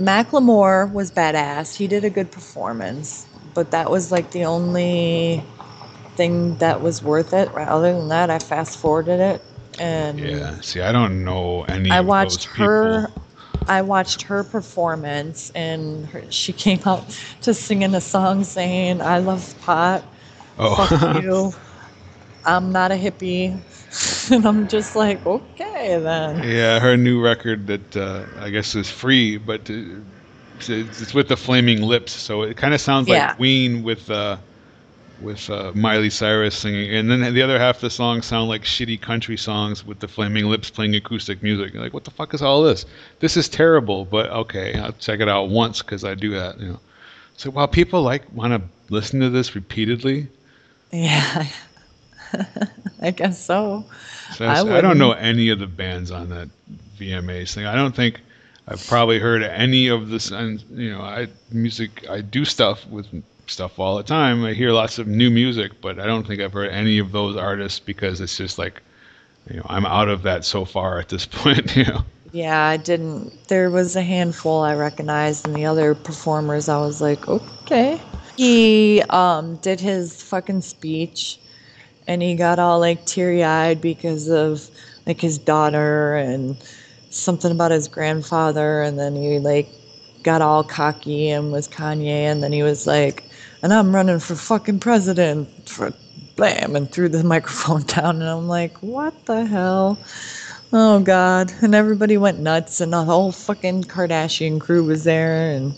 [0.00, 1.74] Macklemore was badass.
[1.74, 5.42] He did a good performance, but that was like the only
[6.16, 7.52] thing that was worth it.
[7.54, 9.42] Other than that, I fast forwarded it,
[9.78, 10.60] and Yeah.
[10.60, 11.90] See, I don't know any.
[11.90, 12.66] I of watched those people.
[12.66, 13.10] her.
[13.66, 17.04] I watched her performance, and her, she came out
[17.42, 20.04] to singing a song saying, "I love pot.
[20.58, 20.86] Oh.
[20.86, 21.52] Fuck you.
[22.46, 23.60] I'm not a hippie."
[24.32, 26.42] and I'm just like, okay then.
[26.42, 31.82] Yeah, her new record that uh, I guess is free, but it's, with the Flaming
[31.82, 33.26] Lips, so it kind of sounds Yeah.
[33.28, 34.38] like Queen with uh,
[35.20, 38.62] with uh, Miley Cyrus singing, and then the other half of the song sound like
[38.62, 41.72] shitty country songs with the Flaming Lips playing acoustic music.
[41.72, 42.84] You're like, what the fuck is all this?
[43.20, 46.58] This is terrible, but okay, I'll check it out once because I do that.
[46.58, 46.80] You know,
[47.36, 50.28] so while people like want to listen to this repeatedly,
[50.92, 51.46] Yeah,
[53.00, 53.84] I guess so.
[54.34, 56.48] So I, I don't know any of the bands on that
[56.98, 57.66] VMAs thing.
[57.66, 58.20] I don't think
[58.66, 60.30] I've probably heard any of this.
[60.30, 62.08] And you know, I music.
[62.08, 63.06] I do stuff with
[63.46, 64.44] stuff all the time.
[64.44, 67.36] I hear lots of new music, but I don't think I've heard any of those
[67.36, 68.82] artists because it's just like,
[69.50, 71.76] you know, I'm out of that so far at this point.
[71.76, 72.04] You know.
[72.32, 73.46] Yeah, I didn't.
[73.48, 78.00] There was a handful I recognized, and the other performers, I was like, okay.
[78.36, 81.38] He um, did his fucking speech,
[82.06, 84.68] and he got all like teary eyed because of
[85.06, 86.56] like his daughter and
[87.10, 89.68] something about his grandfather, and then he like
[90.22, 93.24] got all cocky and was Kanye, and then he was like,
[93.62, 95.92] and I'm running for fucking president for
[96.36, 99.98] blam, and threw the microphone down, and I'm like, what the hell?
[100.72, 101.52] Oh God!
[101.62, 105.72] And everybody went nuts, and the whole fucking Kardashian crew was there, and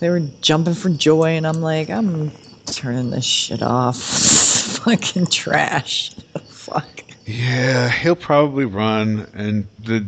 [0.00, 1.30] they were jumping for joy.
[1.36, 2.30] And I'm like, I'm
[2.66, 4.37] turning this shit off.
[4.82, 6.14] Fucking trash.
[6.48, 7.02] Fuck.
[7.26, 10.06] Yeah, he'll probably run, and the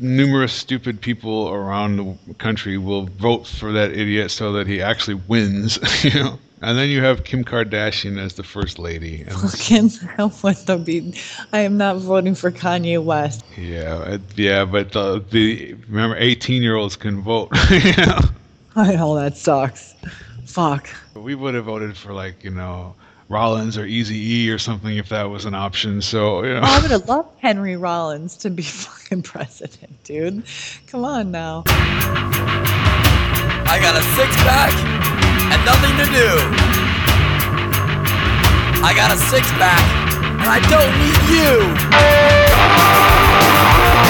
[0.00, 5.20] numerous stupid people around the country will vote for that idiot so that he actually
[5.28, 5.78] wins.
[6.04, 9.22] You know, and then you have Kim Kardashian as the first lady.
[9.24, 9.90] Fucking
[10.40, 11.14] what the be?
[11.52, 13.44] I am not voting for Kanye West.
[13.56, 17.50] yeah, it- yeah, but the, the remember, eighteen-year-olds can vote.
[17.70, 18.20] you know?
[18.76, 19.94] I know that sucks.
[20.46, 20.88] Fuck.
[21.14, 22.94] We would have voted for like you know
[23.28, 26.00] Rollins or Easy E or something if that was an option.
[26.00, 26.60] So you know.
[26.60, 30.42] Oh, I would have loved Henry Rollins to be fucking president, dude.
[30.86, 31.64] Come on now.
[33.70, 34.72] I got a six pack
[35.52, 36.38] and nothing to do.
[38.82, 39.82] I got a six pack
[40.40, 41.18] and I don't need
[44.04, 44.07] you.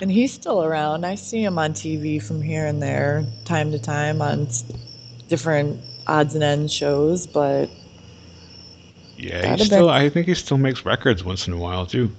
[0.00, 1.06] And he's still around.
[1.06, 4.48] I see him on TV from here and there, time to time, on
[5.28, 7.26] different odds and ends shows.
[7.26, 7.70] But
[9.16, 9.86] yeah, That'd he still.
[9.86, 12.10] been- I think he still makes records once in a while too.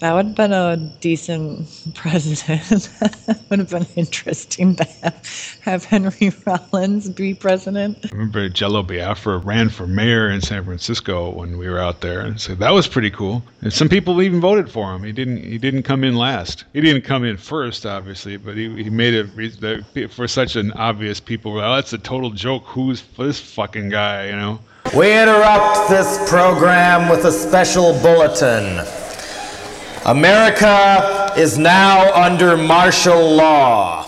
[0.00, 2.88] that would have been a decent president.
[3.50, 7.98] would have been interesting to have, have Henry Rollins be president.
[8.04, 12.20] I remember Jello Biafra ran for mayor in San Francisco when we were out there,
[12.20, 13.42] and so that was pretty cool.
[13.62, 15.02] And some people even voted for him.
[15.02, 15.42] He didn't.
[15.42, 16.64] He didn't come in last.
[16.74, 21.18] He didn't come in first, obviously, but he, he made it for such an obvious
[21.18, 21.54] people.
[21.54, 22.62] Well, that's a total joke.
[22.66, 24.26] Who's this fucking guy?
[24.26, 24.60] You know.
[24.96, 28.80] We interrupt this program with a special bulletin.
[30.06, 34.06] America is now under martial law.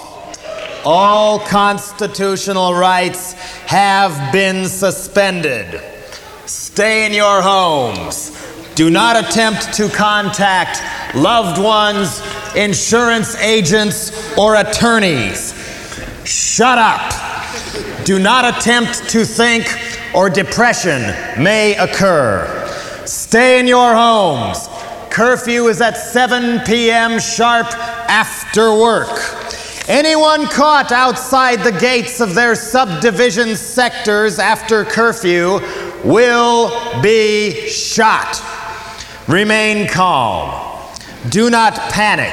[0.83, 3.35] All constitutional rights
[3.67, 5.83] have been suspended.
[6.47, 8.31] Stay in your homes.
[8.75, 10.81] Do not attempt to contact
[11.15, 12.23] loved ones,
[12.57, 15.53] insurance agents, or attorneys.
[16.25, 17.13] Shut up.
[18.05, 19.67] Do not attempt to think,
[20.15, 21.01] or depression
[21.43, 22.67] may occur.
[23.07, 24.69] Stay in your homes.
[25.11, 27.19] Curfew is at 7 p.m.
[27.19, 27.67] sharp
[28.09, 29.09] after work.
[29.89, 35.59] Anyone caught outside the gates of their subdivision sectors after curfew
[36.05, 38.41] will be shot.
[39.27, 40.87] Remain calm.
[41.29, 42.33] Do not panic.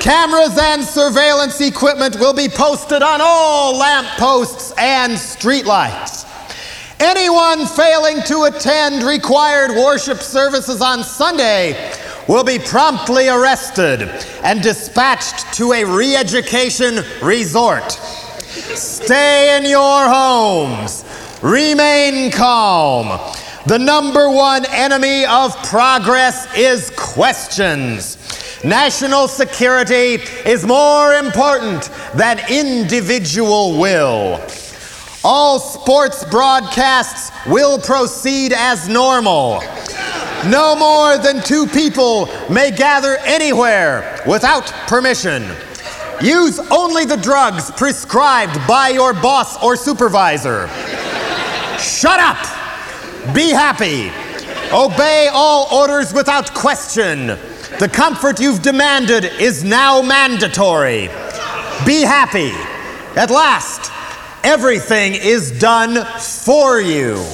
[0.00, 6.31] Cameras and surveillance equipment will be posted on all lampposts and streetlights.
[7.04, 11.92] Anyone failing to attend required worship services on Sunday
[12.28, 14.02] will be promptly arrested
[14.44, 17.90] and dispatched to a re education resort.
[17.90, 21.04] Stay in your homes.
[21.42, 23.18] Remain calm.
[23.66, 28.16] The number one enemy of progress is questions.
[28.62, 34.40] National security is more important than individual will.
[35.24, 39.62] All sports broadcasts will proceed as normal.
[40.48, 45.44] No more than two people may gather anywhere without permission.
[46.20, 50.68] Use only the drugs prescribed by your boss or supervisor.
[51.78, 52.38] Shut up!
[53.32, 54.10] Be happy.
[54.72, 57.28] Obey all orders without question.
[57.78, 61.08] The comfort you've demanded is now mandatory.
[61.86, 62.50] Be happy.
[63.16, 63.92] At last,
[64.44, 67.24] everything is done for you.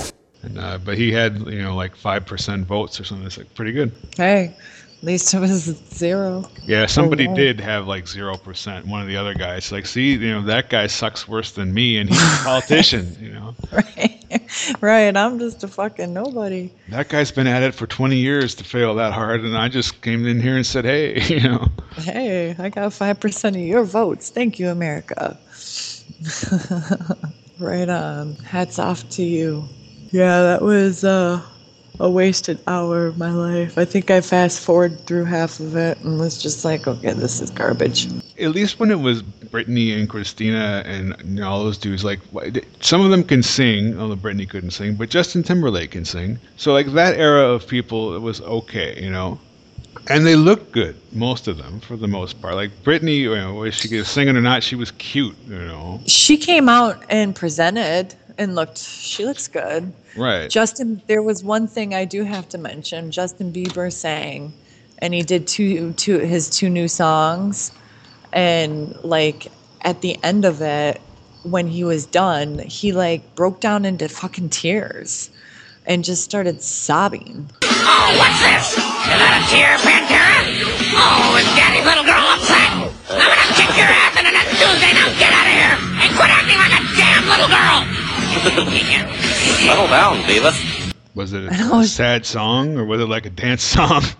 [0.43, 3.27] And, uh, but he had you know like five percent votes or something.
[3.27, 3.93] It's like pretty good.
[4.17, 4.55] Hey,
[4.99, 6.45] at least it was zero.
[6.65, 7.35] Yeah, somebody wow.
[7.35, 8.87] did have like zero percent.
[8.87, 11.99] One of the other guys, like, see, you know, that guy sucks worse than me,
[11.99, 13.17] and he's a politician.
[13.21, 14.15] You know, Right.
[14.81, 16.71] Right, I'm just a fucking nobody.
[16.91, 20.03] that guy's been at it for 20 years to fail that hard, and I just
[20.03, 24.29] came in here and said, hey, you know, Hey, I got 5% of your votes.
[24.31, 25.39] Thank you, America.
[27.59, 28.37] right on.
[28.37, 29.69] Hats off to you.
[30.11, 31.43] Yeah, that was uh,
[32.01, 33.77] a wasted hour of my life.
[33.77, 37.41] I think I fast forwarded through half of it and was just like, okay, this
[37.41, 38.09] is garbage.
[38.39, 42.21] at least when it was Brittany and Christina and you know, all those dudes, like
[42.81, 46.39] some of them can sing, although Brittany couldn't sing, but Justin Timberlake can sing.
[46.57, 49.41] So like that era of people, it was okay, you know.
[50.09, 52.55] And they looked good, most of them, for the most part.
[52.55, 56.01] Like Brittany, you know, was she was singing or not, she was cute, you know.
[56.07, 59.93] She came out and presented and looked, she looks good.
[60.17, 60.49] Right.
[60.49, 63.11] Justin, there was one thing I do have to mention.
[63.11, 64.53] Justin Bieber sang,
[64.99, 67.73] and he did two, two his two new songs,
[68.33, 69.49] and like
[69.83, 71.01] at the end of it,
[71.43, 75.31] when he was done, he like broke down into fucking tears,
[75.89, 77.49] and just started sobbing.
[77.65, 78.77] Oh, what's this?
[78.77, 80.45] Is that a tear, Pantera?
[80.93, 82.93] Oh, is Daddy's little girl upset?
[83.09, 84.93] I'm gonna kick your ass into next Tuesday.
[84.93, 85.75] Now get out of here
[86.05, 87.79] and quit acting like a damn little girl.
[89.65, 90.95] Settle down, Beavis.
[91.15, 91.81] Was it I know.
[91.81, 94.03] a sad song or was it like a dance song?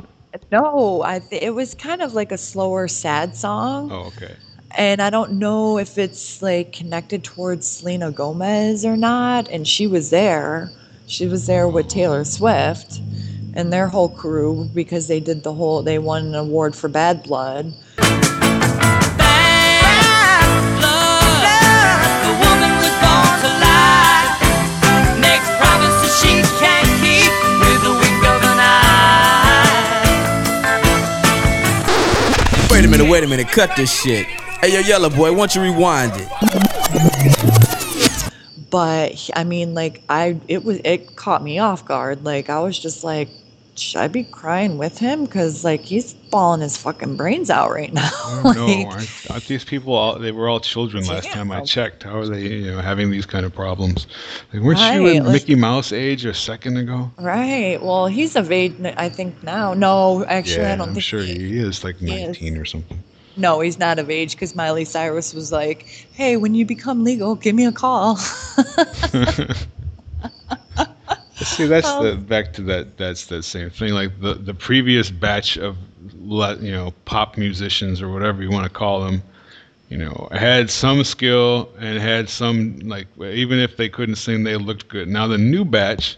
[0.53, 3.91] No, I th- it was kind of like a slower, sad song.
[3.91, 4.35] Oh, okay.
[4.77, 9.49] and I don't know if it's like connected towards Selena Gomez or not.
[9.49, 10.71] And she was there.
[11.09, 13.01] She was there with Taylor Swift
[13.55, 15.83] and their whole crew because they did the whole.
[15.83, 17.73] They won an award for Bad Blood.
[32.71, 34.27] Wait a minute, wait a minute, cut this shit.
[34.61, 37.48] Hey, yo, Yellow Boy, why don't you rewind it?
[38.71, 42.25] But I mean, like I, it was it caught me off guard.
[42.25, 43.29] Like I was just like,
[43.77, 45.25] should I be crying with him?
[45.25, 48.11] Because like he's bawling his fucking brains out right now.
[48.13, 48.89] Oh, I like, don't know.
[48.91, 50.19] Aren't, aren't these people all?
[50.19, 52.03] They were all children last time I checked.
[52.03, 54.07] How are they, you know, having these kind of problems?
[54.53, 57.11] Like, weren't you Right, in like- Mickey Mouse age a second ago?
[57.19, 57.79] Right.
[57.81, 59.73] Well, he's of age, I think now.
[59.73, 61.05] No, actually, yeah, I don't I'm think.
[61.05, 62.27] sure he is like he is.
[62.41, 63.03] 19 or something.
[63.39, 67.37] No, he's not of age because Miley Cyrus was like, "Hey, when you become legal,
[67.37, 68.17] give me a call."
[71.37, 72.97] See, that's the Um, back to that.
[72.99, 73.93] That's the same thing.
[73.95, 75.77] Like the the previous batch of
[76.21, 79.23] you know pop musicians or whatever you want to call them,
[79.89, 84.57] you know, had some skill and had some like even if they couldn't sing, they
[84.57, 85.09] looked good.
[85.09, 86.17] Now the new batch,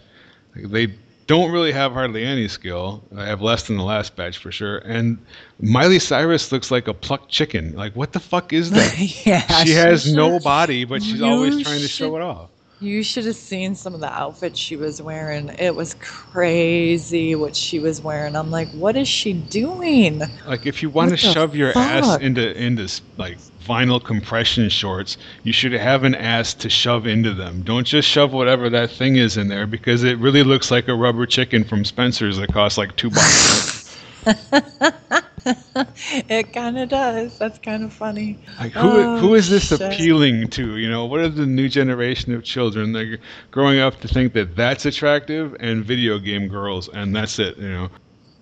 [0.55, 0.87] they
[1.31, 3.01] don't really have hardly any skill.
[3.15, 4.79] I have less than the last batch for sure.
[4.79, 5.17] And
[5.61, 7.73] Miley Cyrus looks like a plucked chicken.
[7.73, 8.99] Like what the fuck is that?
[9.25, 12.49] yeah, she has should- no body, but she's always trying to show it off.
[12.81, 15.49] You should have seen some of the outfits she was wearing.
[15.59, 18.35] It was crazy what she was wearing.
[18.35, 20.23] I'm like, what is she doing?
[20.47, 25.17] Like if you want What to shove your ass into into like vinyl compression shorts,
[25.43, 27.61] you should have an ass to shove into them.
[27.61, 30.95] Don't just shove whatever that thing is in there because it really looks like a
[30.95, 33.95] rubber chicken from Spencer's that costs like two bucks.
[36.29, 37.37] it kind of does.
[37.37, 38.39] That's kind of funny.
[38.59, 39.81] Like who oh, who Oh, is this shit.
[39.81, 40.77] appealing to?
[40.77, 43.19] You know, what are the new generation of children that are
[43.51, 47.57] growing up to think that that's attractive and video game girls and that's it?
[47.57, 47.89] You know,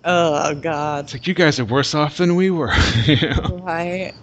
[0.04, 1.06] Oh God.
[1.06, 2.72] it's like you guys are worse off than we were.
[3.06, 3.50] you know?
[3.50, 4.14] Right.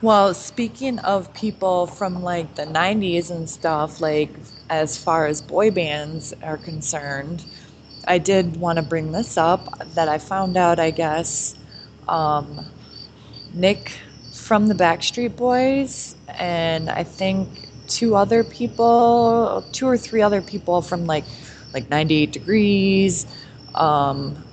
[0.00, 4.36] Well, speaking of people from like the 90s and stuff, like
[4.68, 7.46] as far as boy bands are concerned,
[8.06, 11.56] I did want to bring this up that I found out, I guess,
[12.08, 12.70] um,
[13.52, 13.98] Nick
[14.30, 20.82] from the Backstreet Boys, and I think two other people, two or three other people
[20.82, 21.26] from like
[21.72, 23.26] like 98 Degrees,
[23.74, 24.44] um,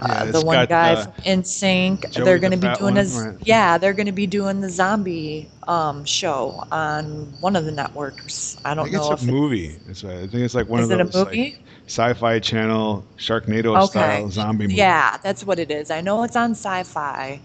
[0.00, 2.06] Yeah, uh, the one guy uh, from NSYNC.
[2.10, 3.38] Joey They're going to be doing one, a z- right.
[3.40, 8.56] yeah, they're going to be doing the zombie um, show on one of the networks.
[8.64, 9.78] I I don't think know it's if a it- movie.
[9.86, 11.64] It's a, I think it's like one Is of it a those like, movie?
[11.86, 14.76] Sci-fi channel Sharknado style zombie movie.
[14.76, 15.90] Yeah, that's what it is.
[15.90, 17.40] I know it's on sci-fi,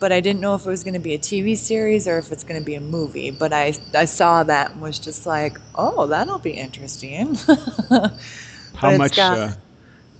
[0.00, 2.32] but I didn't know if it was going to be a TV series or if
[2.32, 3.30] it's going to be a movie.
[3.30, 7.34] But I I saw that and was just like, oh, that'll be interesting.
[8.74, 9.58] How much got-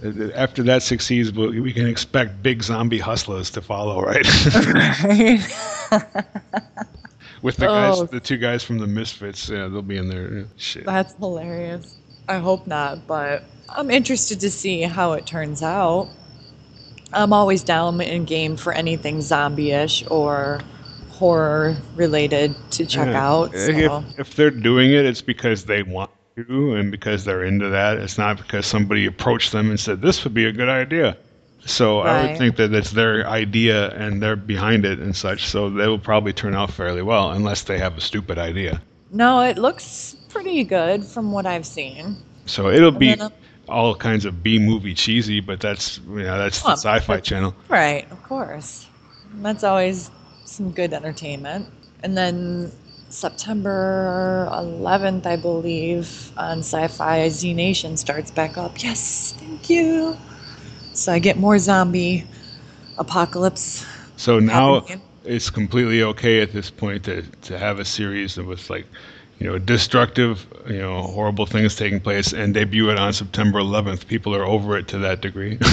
[0.04, 4.26] uh, after that succeeds, we we can expect big zombie hustlers to follow, right?
[5.04, 5.40] Right.
[7.42, 8.04] With the guys, Oh.
[8.06, 10.46] the two guys from the Misfits, yeah, they'll be in there.
[10.56, 10.86] Shit.
[10.86, 11.96] That's hilarious.
[12.26, 16.08] I hope not, but I'm interested to see how it turns out.
[17.12, 20.60] I'm always down in game for anything zombie-ish or
[21.10, 23.26] horror related to check Yeah.
[23.28, 23.54] out.
[23.54, 24.04] If, So.
[24.18, 27.98] if they're doing it, it's because they want to and because they're into that.
[27.98, 31.16] It's not because somebody approached them and said this would be a good idea.
[31.66, 35.46] So I would think that it's their idea and they're behind it and such.
[35.46, 38.82] So they will probably turn out fairly well, unless they have a stupid idea.
[39.12, 42.16] No, it looks pretty good from what I've seen.
[42.46, 43.16] So it'll And be
[43.68, 47.54] all kinds of B movie cheesy, but that's you know that's the sci-fi channel.
[47.68, 48.86] Right, of course.
[49.36, 50.10] That's always
[50.44, 51.66] some good entertainment.
[52.02, 52.70] And then
[53.08, 58.82] September 11th, I believe, on Sci Fi, Z Nation starts back up.
[58.82, 60.16] Yes, thank you.
[60.92, 62.24] So I get more zombie
[62.98, 63.84] apocalypse.
[64.16, 65.02] So now happening.
[65.24, 68.86] it's completely okay at this point to, to have a series with like,
[69.38, 74.06] you know, destructive, you know, horrible things taking place and debut it on September 11th.
[74.06, 75.58] People are over it to that degree.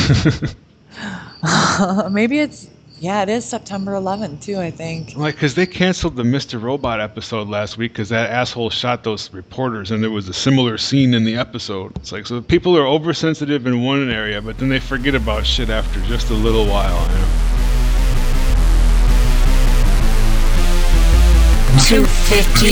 [2.11, 5.15] Maybe it's, yeah, it is September 11th, too, I think.
[5.15, 6.61] like, because they canceled the Mr.
[6.61, 10.77] Robot episode last week because that asshole shot those reporters and there was a similar
[10.77, 11.95] scene in the episode.
[11.97, 15.69] It's like, so people are oversensitive in one area, but then they forget about shit
[15.69, 17.01] after just a little while.
[17.11, 17.40] You know?
[21.91, 22.71] 252.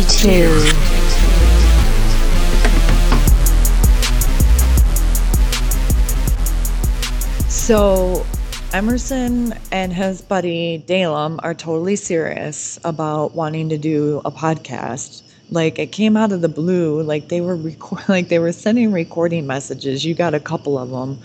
[7.50, 8.26] So
[8.72, 15.22] Emerson and his buddy Dalem are totally serious about wanting to do a podcast.
[15.52, 17.02] Like it came out of the blue.
[17.02, 20.06] Like they were record, like they were sending recording messages.
[20.06, 21.20] You got a couple of them,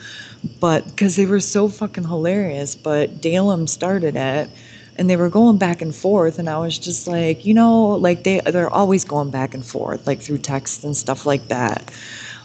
[0.58, 2.74] but because they were so fucking hilarious.
[2.74, 4.50] But Dalem started it,
[4.96, 6.38] and they were going back and forth.
[6.38, 10.06] And I was just like, you know, like they they're always going back and forth,
[10.06, 11.90] like through text and stuff like that.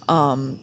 [0.07, 0.59] Um,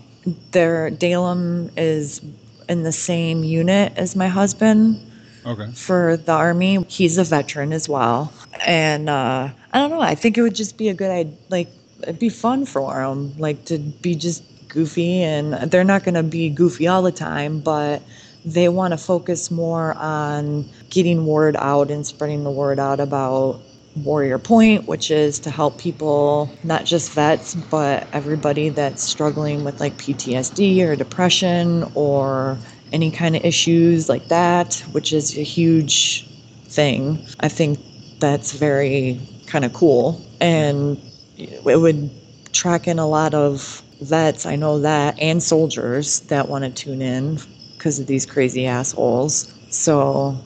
[0.50, 2.20] their Dalem is
[2.68, 5.00] in the same unit as my husband
[5.44, 5.70] Okay.
[5.74, 6.84] for the army.
[6.88, 8.32] He's a veteran as well,
[8.66, 10.00] and uh, I don't know.
[10.00, 11.34] I think it would just be a good idea.
[11.48, 11.68] Like
[12.02, 16.24] it'd be fun for them, like to be just goofy, and they're not going to
[16.24, 18.02] be goofy all the time, but
[18.46, 23.60] they want to focus more on getting word out and spreading the word out about
[23.96, 29.80] Warrior Point, which is to help people, not just vets, but everybody that's struggling with
[29.80, 32.56] like PTSD or depression or
[32.92, 36.28] any kind of issues like that, which is a huge
[36.66, 37.26] thing.
[37.40, 37.80] I think
[38.20, 40.24] that's very kind of cool.
[40.40, 41.00] And
[41.36, 42.10] it would
[42.52, 47.02] track in a lot of vets, I know that, and soldiers that want to tune
[47.02, 47.40] in
[47.86, 49.54] because of these crazy assholes.
[49.70, 50.36] So,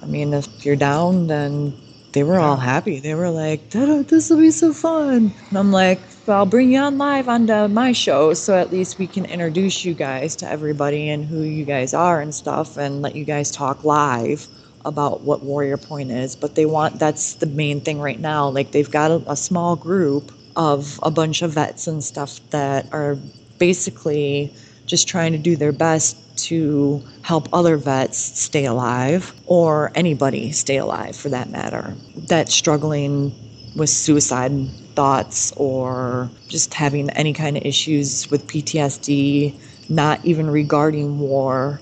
[0.00, 1.74] I mean, if you're down, then
[2.12, 3.00] they were all happy.
[3.00, 6.96] They were like, "This will be so fun." And I'm like, "I'll bring you on
[6.96, 11.24] live onto my show, so at least we can introduce you guys to everybody and
[11.24, 14.46] who you guys are and stuff, and let you guys talk live
[14.84, 18.50] about what Warrior Point is." But they want that's the main thing right now.
[18.50, 22.86] Like they've got a, a small group of a bunch of vets and stuff that
[22.92, 23.18] are
[23.58, 24.54] basically
[24.86, 26.16] just trying to do their best
[26.48, 31.94] to help other vets stay alive or anybody stay alive for that matter
[32.28, 33.32] that's struggling
[33.76, 34.52] with suicide
[34.94, 39.54] thoughts or just having any kind of issues with PTSD,
[39.88, 41.80] not even regarding war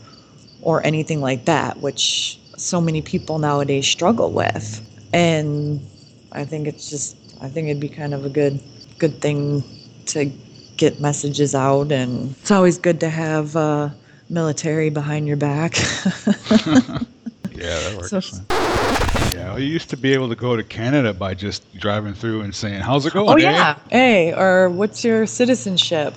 [0.63, 4.81] or anything like that, which so many people nowadays struggle with.
[5.13, 5.81] And
[6.33, 8.61] I think it's just I think it'd be kind of a good
[8.99, 9.63] good thing
[10.07, 10.31] to
[10.77, 13.91] get messages out and it's always good to have uh,
[14.29, 15.77] military behind your back.
[17.55, 18.11] Yeah, that works.
[18.11, 18.43] So-
[19.39, 22.43] yeah, well, you used to be able to go to Canada by just driving through
[22.43, 26.15] and saying, "How's it going?" oh eh?" yeah, hey, or what's your citizenship?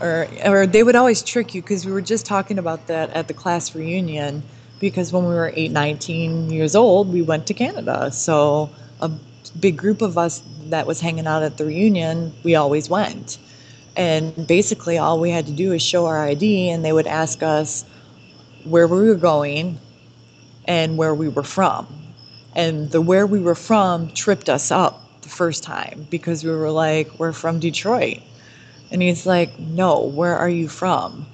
[0.00, 3.28] Or or they would always trick you because we were just talking about that at
[3.28, 4.42] the class reunion
[4.80, 8.68] because when we were 8 19 years old we went to Canada so
[9.00, 9.10] a
[9.58, 13.38] big group of us that was hanging out at the reunion we always went
[13.96, 17.42] and basically all we had to do is show our ID and they would ask
[17.42, 17.84] us
[18.64, 19.78] where we were going
[20.66, 21.86] and where we were from.
[22.54, 26.70] And the where we were from tripped us up the first time because we were
[26.70, 28.18] like, we're from Detroit.
[28.90, 31.26] And he's like, no, where are you from?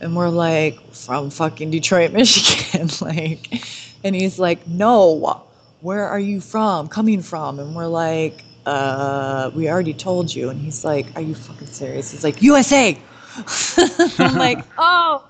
[0.00, 2.88] And we're like, from fucking Detroit, Michigan.
[3.00, 3.62] like,
[4.02, 5.44] and he's like, no,
[5.80, 6.88] where are you from?
[6.88, 7.58] Coming from?
[7.58, 10.50] And we're like, uh, we already told you.
[10.50, 12.10] And he's like, are you fucking serious?
[12.10, 12.98] He's like, USA.
[14.18, 15.24] I'm like, oh,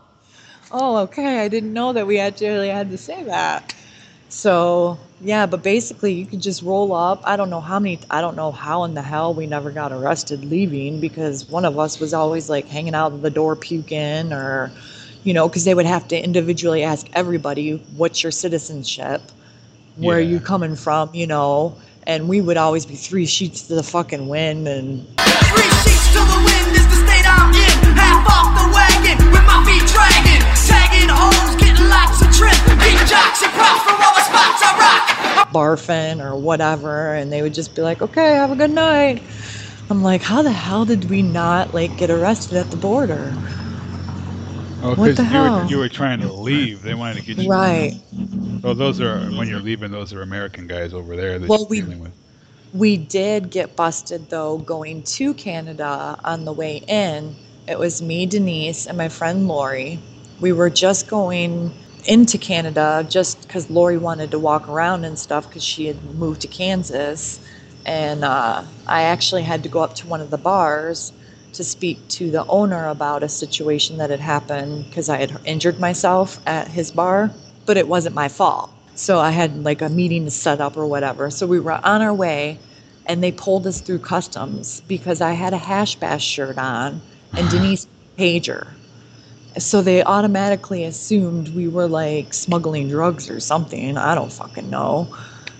[0.72, 1.38] oh, okay.
[1.40, 3.74] I didn't know that we actually had to say that.
[4.28, 7.22] So yeah, but basically you could just roll up.
[7.24, 7.98] I don't know how many.
[8.10, 11.78] I don't know how in the hell we never got arrested leaving because one of
[11.78, 14.70] us was always like hanging out the door puking or,
[15.24, 19.22] you know, because they would have to individually ask everybody, "What's your citizenship?
[19.96, 21.76] Where are you coming from?" You know,
[22.08, 25.06] and we would always be three sheets to the fucking wind and
[25.52, 27.78] Three sheets to the wind is the state I'm in.
[27.94, 30.42] Half off the wagon with my feet dragging.
[30.66, 32.56] Tagging holes, getting lots of trim.
[32.80, 35.48] Beat jocks and props from all the spots I rock.
[35.52, 39.22] barfing or whatever and they would just be like okay have a good night
[39.88, 43.32] i'm like how the hell did we not like get arrested at the border
[44.82, 46.82] Oh, What the you were you were trying to leave.
[46.82, 47.48] They wanted to get you.
[47.50, 47.92] Right.
[48.64, 49.90] Oh, those are when you're leaving.
[49.90, 52.12] Those are American guys over there that Well, you're we- with.
[52.72, 57.34] we did get busted though going to canada on the way in
[57.66, 59.98] it was me denise and my friend lori
[60.40, 61.72] we were just going
[62.06, 66.42] into canada just because lori wanted to walk around and stuff because she had moved
[66.42, 67.40] to kansas
[67.86, 71.12] and uh, i actually had to go up to one of the bars
[71.54, 75.80] to speak to the owner about a situation that had happened because I had injured
[75.80, 77.32] myself at his bar,
[77.66, 78.70] but it wasn't my fault.
[78.94, 81.30] So I had like a meeting to set up or whatever.
[81.30, 82.60] So we were on our way
[83.06, 87.02] and they pulled us through customs because I had a hash bash shirt on
[87.36, 87.88] and Denise
[88.18, 88.74] pager.
[89.58, 93.96] So they automatically assumed we were like smuggling drugs or something.
[93.98, 95.14] I don't fucking know.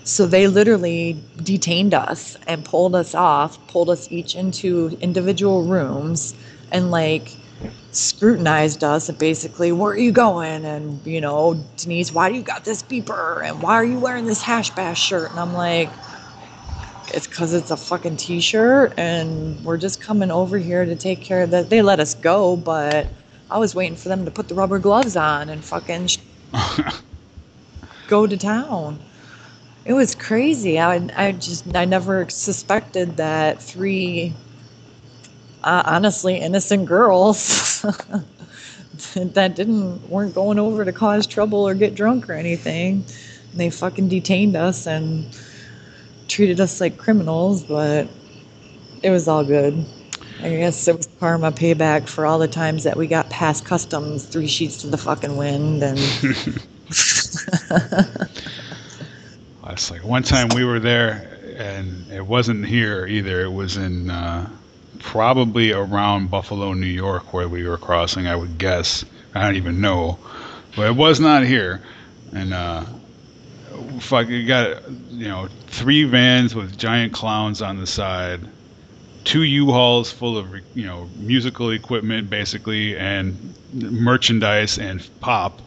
[0.09, 6.33] So they literally detained us and pulled us off, pulled us each into individual rooms
[6.71, 7.37] and like
[7.91, 10.65] scrutinized us and basically, where are you going?
[10.65, 13.45] And, you know, Denise, why do you got this beeper?
[13.45, 15.29] And why are you wearing this hash bash shirt?
[15.29, 15.91] And I'm like,
[17.13, 21.43] it's because it's a fucking t-shirt and we're just coming over here to take care
[21.43, 21.69] of that.
[21.69, 23.05] They let us go, but
[23.51, 26.17] I was waiting for them to put the rubber gloves on and fucking sh-
[28.07, 28.99] go to town.
[29.89, 30.79] It was crazy.
[30.79, 34.35] I, I just, I never suspected that three,
[35.63, 37.81] uh, honestly, innocent girls
[39.15, 43.05] that didn't, weren't going over to cause trouble or get drunk or anything.
[43.53, 45.27] They fucking detained us and
[46.29, 48.09] treated us like criminals, but
[49.03, 49.85] It was all good.
[50.41, 54.25] I guess it was karma payback for all the times that we got past customs,
[54.25, 55.99] three sheets to the fucking wind, and
[59.71, 63.41] It's like one time we were there, and it wasn't here either.
[63.41, 64.49] It was in uh,
[64.99, 68.27] probably around Buffalo, New York, where we were crossing.
[68.27, 69.05] I would guess.
[69.35, 70.17] I don't even know,
[70.75, 71.81] but it was not here.
[72.33, 72.83] And uh,
[73.99, 78.41] fuck, you got you know three vans with giant clowns on the side,
[79.23, 85.61] two U-Hauls full of you know musical equipment basically, and merchandise and pop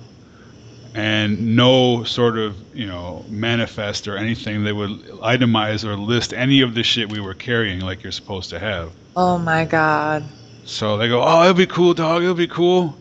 [0.95, 4.91] and no sort of you know manifest or anything that would
[5.21, 8.93] itemize or list any of the shit we were carrying like you're supposed to have.
[9.17, 10.23] oh my god,
[10.65, 12.23] So they go, "Oh, it'll be cool, dog.
[12.23, 12.95] It'll be cool,"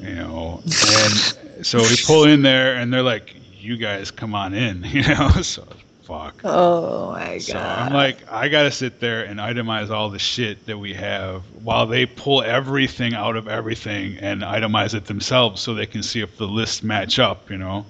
[0.00, 0.60] you know.
[0.64, 1.12] And
[1.66, 5.30] so we pull in there, and they're like, "You guys come on in," you know.
[5.42, 5.66] So
[6.10, 6.40] fuck.
[6.44, 7.42] oh my god.
[7.42, 7.78] So god.
[7.78, 11.86] I'm like, I gotta sit there and itemize all the shit that we have while
[11.86, 16.36] they pull everything out of everything and itemize it themselves so they can see if
[16.36, 17.86] the lists match up, you know?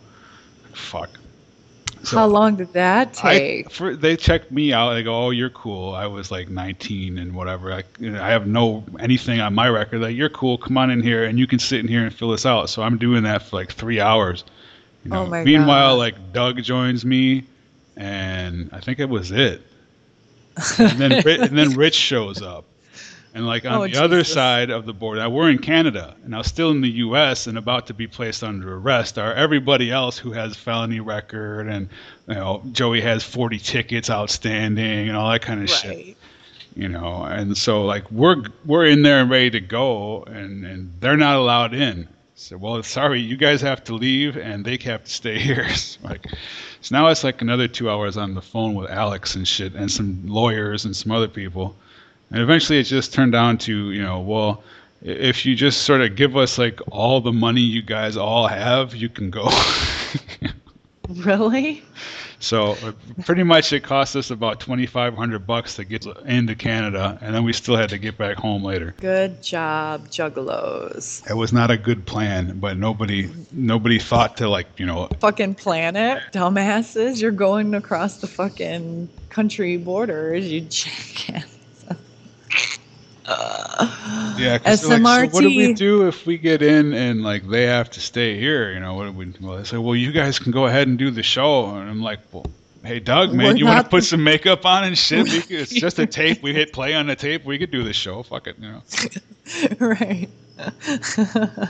[0.74, 1.10] Fuck.
[2.02, 3.70] So How long did that I, take?
[3.70, 4.94] for, they checked me out.
[4.94, 7.74] They go, "Oh, you're cool." I was like 19 and whatever.
[7.74, 10.00] I, I have no anything on my record.
[10.00, 10.56] Like, you're cool.
[10.56, 12.70] Come on in here, and you can sit in here and fill this out.
[12.70, 14.44] So I'm doing that for like three hours.
[15.04, 15.22] You oh know?
[15.24, 17.44] Oh my Meanwhile, like Doug joins me,
[18.00, 19.60] and I think it was it.
[20.78, 22.64] And then and then Rich shows up,
[23.34, 26.30] and like on Oh, the other side of the board, now we're in Canada, and
[26.30, 27.46] now still in the U.S.
[27.46, 31.88] and about to be placed under arrest are everybody else who has felony record, and
[32.26, 36.16] you know Joey has 40 tickets outstanding and all that kind of shit.
[36.74, 40.92] You know, and so like we're we're in there and ready to go, and and
[41.00, 42.08] they're not allowed in.
[42.42, 45.68] So well, sorry, you guys have to leave, and they have to stay here.
[45.74, 46.26] So, like,
[46.80, 49.92] so now it's like another two hours on the phone with Alex and shit, and
[49.92, 51.76] some lawyers and some other people,
[52.30, 54.62] and eventually it just turned down to you know, well,
[55.02, 58.94] if you just sort of give us like all the money you guys all have,
[58.94, 59.46] you can go.
[61.16, 61.82] Really?
[62.40, 62.92] So uh,
[63.24, 67.34] pretty much it cost us about twenty five hundred bucks to get into Canada, and
[67.34, 68.94] then we still had to get back home later.
[68.98, 71.28] Good job, juggalos.
[71.30, 75.54] It was not a good plan, but nobody nobody thought to like you know Fucking
[75.54, 77.20] planet, dumbasses.
[77.20, 81.59] You're going across the fucking country borders, you jackass.
[83.32, 84.58] Uh, yeah.
[84.58, 87.66] 'cause they're like, so what do we do if we get in and like they
[87.66, 88.72] have to stay here?
[88.72, 89.32] You know what do we?
[89.40, 92.02] Well, they say, well, you guys can go ahead and do the show, and I'm
[92.02, 92.46] like, well.
[92.82, 95.26] Hey Doug, man, We're you want to put some makeup on and shit?
[95.50, 96.42] It's just a tape.
[96.42, 97.44] We hit play on the tape.
[97.44, 98.22] We could do the show.
[98.22, 98.82] Fuck it, you know.
[99.86, 100.30] right.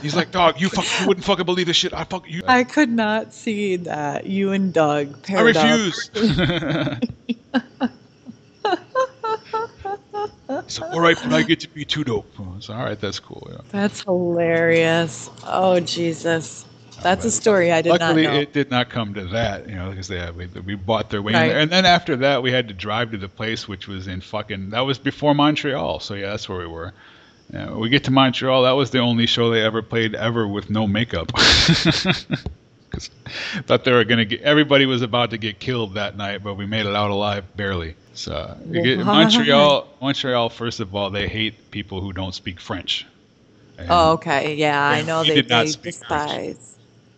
[0.01, 1.93] He's like, dog, you fuck, you wouldn't fucking believe this shit.
[1.93, 2.43] I fuck you.
[2.47, 5.65] I could not see that you and Doug I paired up.
[5.65, 6.09] refuse.
[10.67, 12.31] so, all right, but I get to be too dope.
[12.59, 13.47] So, all right, that's cool.
[13.51, 13.57] Yeah.
[13.71, 15.29] That's hilarious.
[15.45, 16.65] Oh Jesus,
[17.01, 18.39] that's a story I did Luckily, not know.
[18.39, 21.33] it did not come to that, you know, because they we, we bought their way
[21.33, 21.43] Right.
[21.43, 24.07] in there, and then after that, we had to drive to the place, which was
[24.07, 24.69] in fucking.
[24.71, 26.93] That was before Montreal, so yeah, that's where we were.
[27.53, 28.63] Yeah, we get to Montreal.
[28.63, 31.31] That was the only show they ever played ever with no makeup.
[32.91, 33.09] 'Cause
[33.67, 34.41] thought they were gonna get.
[34.41, 37.95] Everybody was about to get killed that night, but we made it out alive barely.
[38.13, 40.49] So get- Montreal, Montreal.
[40.49, 43.05] First of all, they hate people who don't speak French.
[43.77, 44.55] And oh, okay.
[44.55, 46.75] Yeah, I know they, they despise.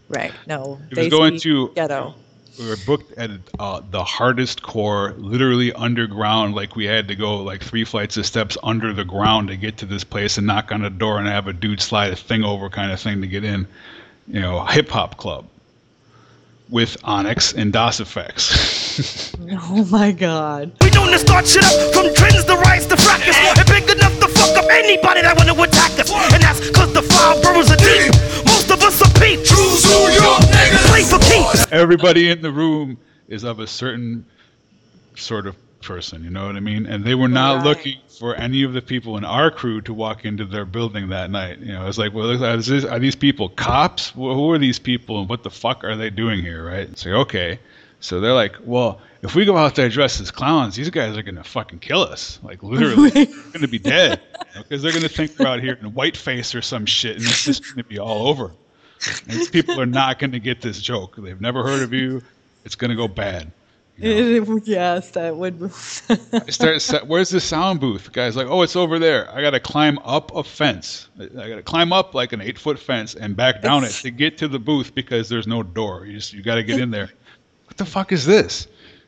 [0.09, 0.31] Right.
[0.45, 0.79] No.
[0.91, 2.13] It they was going to ghetto.
[2.59, 6.53] we were booked at uh, the hardest core, literally underground.
[6.53, 9.77] Like we had to go like three flights of steps under the ground to get
[9.77, 12.43] to this place and knock on the door and have a dude slide a thing
[12.43, 13.65] over, kind of thing to get in.
[14.27, 15.45] You know, hip hop club
[16.73, 19.29] with Onyx and Das EFX.
[19.51, 20.71] Oh my God.
[20.81, 23.35] We known to start shit up from trends to rise to fracas.
[23.37, 26.11] And big enough to fuck up anybody that wanna attack us.
[26.33, 28.13] And that's cause the five boroughs are deep.
[28.45, 29.49] Most of us are peeps.
[29.49, 30.85] True New York niggas.
[30.89, 31.71] Play for keeps.
[31.71, 32.97] Everybody in the room
[33.27, 34.25] is of a certain
[35.15, 36.85] sort of person, you know what I mean?
[36.85, 37.65] And they were not Right.
[37.65, 41.29] looking for any of the people in our crew to walk into their building that
[41.29, 41.59] night.
[41.59, 44.09] You know, it's like, well, are, this, are these people cops?
[44.11, 46.87] Wh- Who are these people, and what the fuck are they doing here, right?
[46.89, 47.59] Like, okay.
[47.99, 51.21] So they're like, well, if we go out there dressed as clowns, these guys are
[51.23, 54.19] gonna fucking kill us, like literally, we're gonna be dead,
[54.55, 57.63] because they're gonna think we're out here in whiteface or some shit, and it's just
[57.69, 58.51] gonna be all over.
[59.27, 61.15] These people are not gonna get this joke.
[61.17, 62.21] They've never heard of you.
[62.65, 63.51] It's gonna go bad.
[63.97, 65.61] It- yes, that would.
[65.63, 67.07] I start.
[67.07, 68.05] Where's the sound booth?
[68.05, 69.29] The guy's like, oh, it's over there.
[69.33, 71.09] I got to climb up a fence.
[71.19, 74.09] I got to climb up like an eight foot fence and back down it to
[74.11, 76.05] get to the booth because there's no door.
[76.05, 77.09] You just you got to get in there.
[77.65, 78.67] What the fuck is this?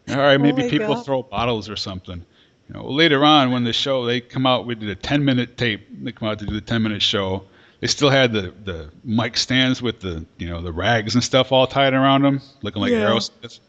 [0.10, 1.06] All right, oh maybe my people God.
[1.06, 2.24] throw bottles or something.
[2.68, 5.58] You know, later on when the show they come out, we did a 10 minute
[5.58, 5.88] tape.
[6.04, 7.44] They come out to do the 10 minute show.
[7.80, 11.52] They still had the the mic stands with the you know the rags and stuff
[11.52, 13.10] all tied around them, looking like Yeah.
[13.10, 13.60] Aerosmith.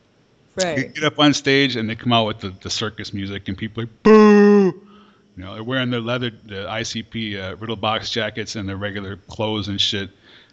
[0.57, 0.95] Right.
[0.95, 3.83] get up on stage and they come out with the, the circus music and people
[3.83, 4.87] are like boo.
[5.37, 9.17] You know, they're wearing their leather, the ICP uh, Riddle box jackets and their regular
[9.17, 10.11] clothes and shit.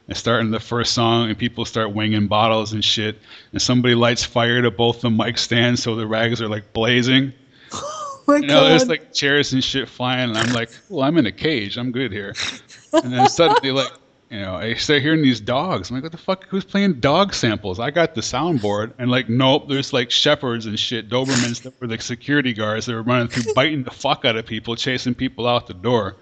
[0.10, 3.18] And starting the first song, and people start winging bottles and shit.
[3.54, 7.32] And somebody lights fire to both the mic stands, so the rags are like blazing.
[7.72, 11.18] Oh my you know, there's like chairs and shit flying, and I'm like, well, I'm
[11.18, 12.36] in a cage, I'm good here.
[12.92, 13.94] And then suddenly, like,
[14.34, 15.92] you know, I start hearing these dogs.
[15.92, 16.48] I'm like, what the fuck?
[16.48, 17.80] Who's playing dog samples?
[17.80, 21.86] I got the soundboard, and like, nope, there's like shepherds and shit, Dobermans that were
[21.86, 25.48] like security guards that were running through, biting the fuck out of people, chasing people
[25.48, 26.16] out the door.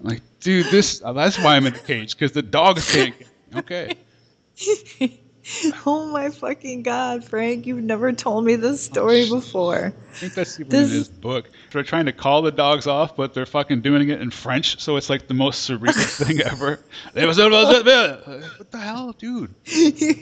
[0.00, 3.28] I'm like, dude, this, that's why I'm in a cage, because the dogs can't get
[3.50, 3.58] me.
[3.60, 5.20] Okay.
[5.86, 7.66] oh my fucking god, Frank!
[7.66, 9.92] You've never told me this oh, story before.
[10.10, 11.50] I think that's even This- in his book.
[11.70, 14.96] They're trying to call the dogs off, but they're fucking doing it in French, so
[14.96, 15.92] it's like the most surreal
[16.24, 16.80] thing ever.
[17.12, 19.54] They was- What the hell, dude?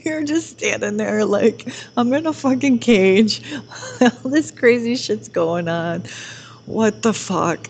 [0.05, 3.43] You're just standing there like I'm in a fucking cage.
[4.01, 6.03] All this crazy shit's going on.
[6.67, 7.69] What the fuck?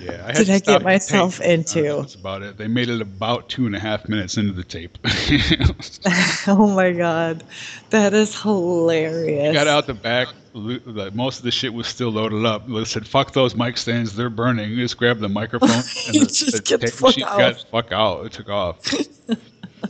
[0.00, 1.48] Yeah, I had Did to I get myself tape.
[1.48, 1.82] into?
[1.82, 2.56] That's about it.
[2.58, 4.98] They made it about two and a half minutes into the tape.
[6.46, 7.44] oh my god,
[7.90, 9.54] that is hilarious.
[9.54, 10.28] Got out the back.
[10.54, 12.68] Most of the shit was still loaded up.
[12.68, 14.14] They said, "Fuck those mic stands.
[14.14, 15.82] They're burning." You just grabbed the microphone and
[16.14, 17.38] the, Just the get the tape fuck out.
[17.38, 18.26] got fuck out.
[18.26, 18.78] It took off.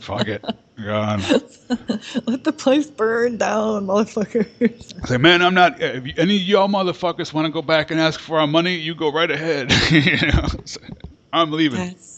[0.01, 0.43] Fuck it.
[0.83, 1.21] Gone.
[2.25, 4.93] Let the place burn down, motherfuckers.
[5.03, 5.81] I say, man, I'm not.
[5.81, 8.75] Uh, if any of y'all motherfuckers want to go back and ask for our money,
[8.75, 9.71] you go right ahead.
[9.91, 10.47] you know,
[11.31, 11.79] I'm leaving.
[11.79, 12.14] That's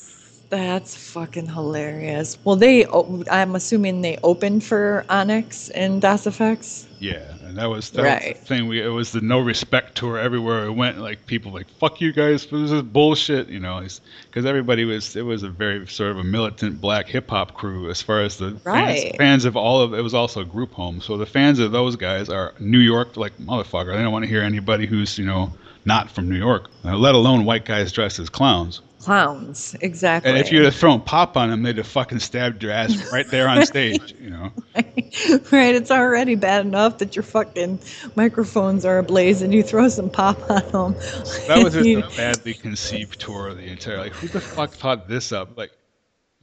[0.50, 2.38] that's fucking hilarious.
[2.44, 2.86] Well, they,
[3.30, 6.86] I'm assuming they opened for Onyx and Das EFX.
[7.00, 8.34] Yeah, and that was that Right.
[8.34, 8.68] was the thing.
[8.68, 10.98] We it was the no respect tour everywhere it went.
[10.98, 13.50] Like people like fuck you guys, this is bullshit.
[13.50, 13.86] You know,
[14.30, 17.90] because everybody was it was a very sort of a militant black hip hop crew
[17.90, 19.16] as far as the fans, Right.
[19.18, 21.00] fans of all of it was also a group home.
[21.02, 23.96] So the fans of those guys are New York like motherfucker.
[23.96, 25.52] They don't want to hear anybody who's you know
[25.86, 28.82] not from New York, let alone white guys dressed as clowns.
[29.08, 30.30] Clowns, exactly.
[30.30, 33.26] And if you'd have thrown pop on them, they'd have fucking stabbed your ass right
[33.30, 34.14] there on stage.
[34.28, 34.52] You know.
[34.76, 37.80] right, it's already bad enough that your fucking
[38.16, 41.02] microphones are ablaze and you throw some pop on them.
[41.48, 44.00] That was just a badly conceived tour of the entire.
[44.00, 45.58] Like, who the fuck thought this up?
[45.58, 45.72] Like,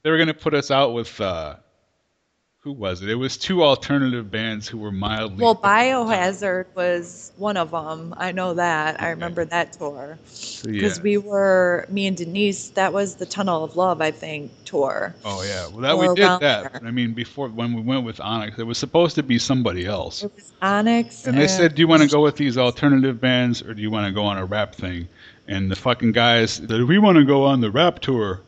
[0.02, 1.56] they were gonna put us out with uh,
[2.64, 3.10] who was it?
[3.10, 5.44] It was two alternative bands who were mildly.
[5.44, 8.14] Well, Biohazard was one of them.
[8.16, 9.02] I know that.
[9.02, 10.18] I remember that tour.
[10.64, 11.02] Because yeah.
[11.02, 15.14] we were, me and Denise, that was the Tunnel of Love, I think, tour.
[15.26, 16.72] Oh yeah, well that we did that.
[16.72, 19.84] But I mean, before when we went with Onyx, it was supposed to be somebody
[19.84, 20.24] else.
[20.24, 21.26] It was Onyx.
[21.26, 23.90] And they said, "Do you want to go with these alternative bands, or do you
[23.90, 25.06] want to go on a rap thing?"
[25.46, 28.40] And the fucking guys said, "We want to go on the rap tour."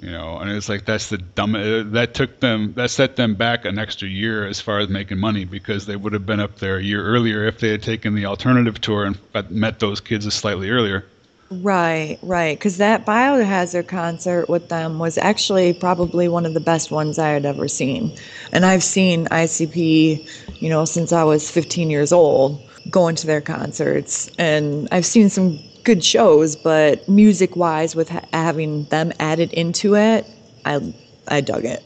[0.00, 1.56] You know, and it's like that's the dumb.
[1.56, 2.74] uh, That took them.
[2.74, 6.12] That set them back an extra year as far as making money because they would
[6.12, 9.50] have been up there a year earlier if they had taken the alternative tour and
[9.50, 11.04] met those kids a slightly earlier.
[11.50, 12.58] Right, right.
[12.58, 17.30] Because that Biohazard concert with them was actually probably one of the best ones I
[17.30, 18.14] had ever seen.
[18.52, 23.40] And I've seen ICP, you know, since I was 15 years old, going to their
[23.40, 24.30] concerts.
[24.38, 29.96] And I've seen some good shows, but music wise, with ha- having them added into
[29.96, 30.26] it,
[30.64, 30.92] I,
[31.28, 31.82] I dug it.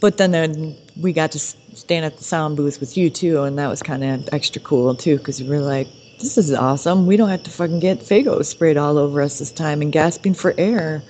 [0.00, 3.58] But then, then we got to stand at the sound booth with you too, and
[3.58, 5.88] that was kind of extra cool too, because we were like,
[6.18, 7.06] this is awesome.
[7.06, 10.34] We don't have to fucking get Faygo sprayed all over us this time and gasping
[10.34, 11.02] for air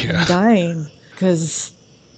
[0.00, 0.86] and dying.
[1.10, 1.72] Because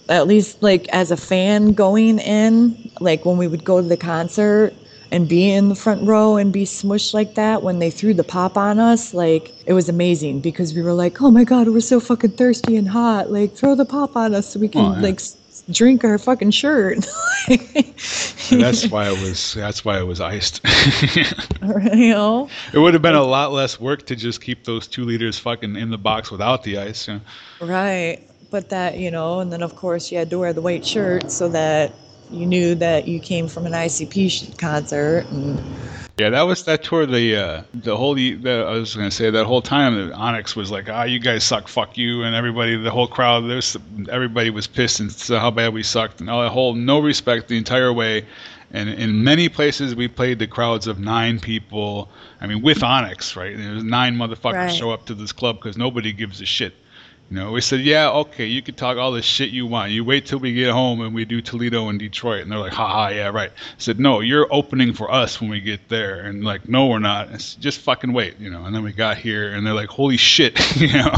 [0.08, 3.96] at least, like, as a fan going in, like when we would go to the
[3.96, 4.74] concert
[5.10, 8.24] and be in the front row and be smushed like that when they threw the
[8.24, 11.80] pop on us, like, it was amazing because we were like, oh my God, we're
[11.80, 13.30] so fucking thirsty and hot.
[13.30, 15.00] Like, throw the pop on us so we can, Oh, yeah.
[15.00, 15.20] like,
[15.70, 17.06] drink our fucking shirt.
[17.48, 19.54] That's why it was.
[19.54, 20.60] That's why it was iced.
[21.62, 22.48] you know?
[22.72, 25.76] It would have been a lot less work to just keep those two liters fucking
[25.76, 27.08] in the box without the ice.
[27.08, 27.66] You know?
[27.66, 28.20] Right.
[28.50, 31.30] But that, you know, and then of course you had to wear the white shirt
[31.30, 31.92] so that
[32.30, 35.26] you knew that you came from an ICP concert.
[35.30, 35.60] And
[36.18, 37.06] Yeah, that was that tour.
[37.06, 40.70] The uh, the whole the, I was gonna say that whole time that Onyx was
[40.70, 43.76] like, ah, you guys suck, fuck you, and everybody, the whole crowd, there's
[44.10, 47.48] everybody was pissed and said how bad we sucked, and all that whole no respect
[47.48, 48.26] the entire way.
[48.70, 52.10] And in many places we played to crowds of nine people.
[52.40, 53.56] I mean, with Onyx, right?
[53.56, 54.72] There was nine motherfuckers Right.
[54.72, 56.74] show up to this club because nobody gives a shit.
[57.30, 59.92] You know, we said, yeah, okay, you can talk all the shit you want.
[59.92, 62.40] You wait till we get home and we do Toledo and Detroit.
[62.40, 63.50] And they're like, haha, yeah, right.
[63.50, 66.20] I said, no, you're opening for us when we get there.
[66.20, 67.28] And like, no, we're not.
[67.30, 68.64] It's just fucking wait, you know.
[68.64, 71.14] And then we got here and they're like, holy shit, you know.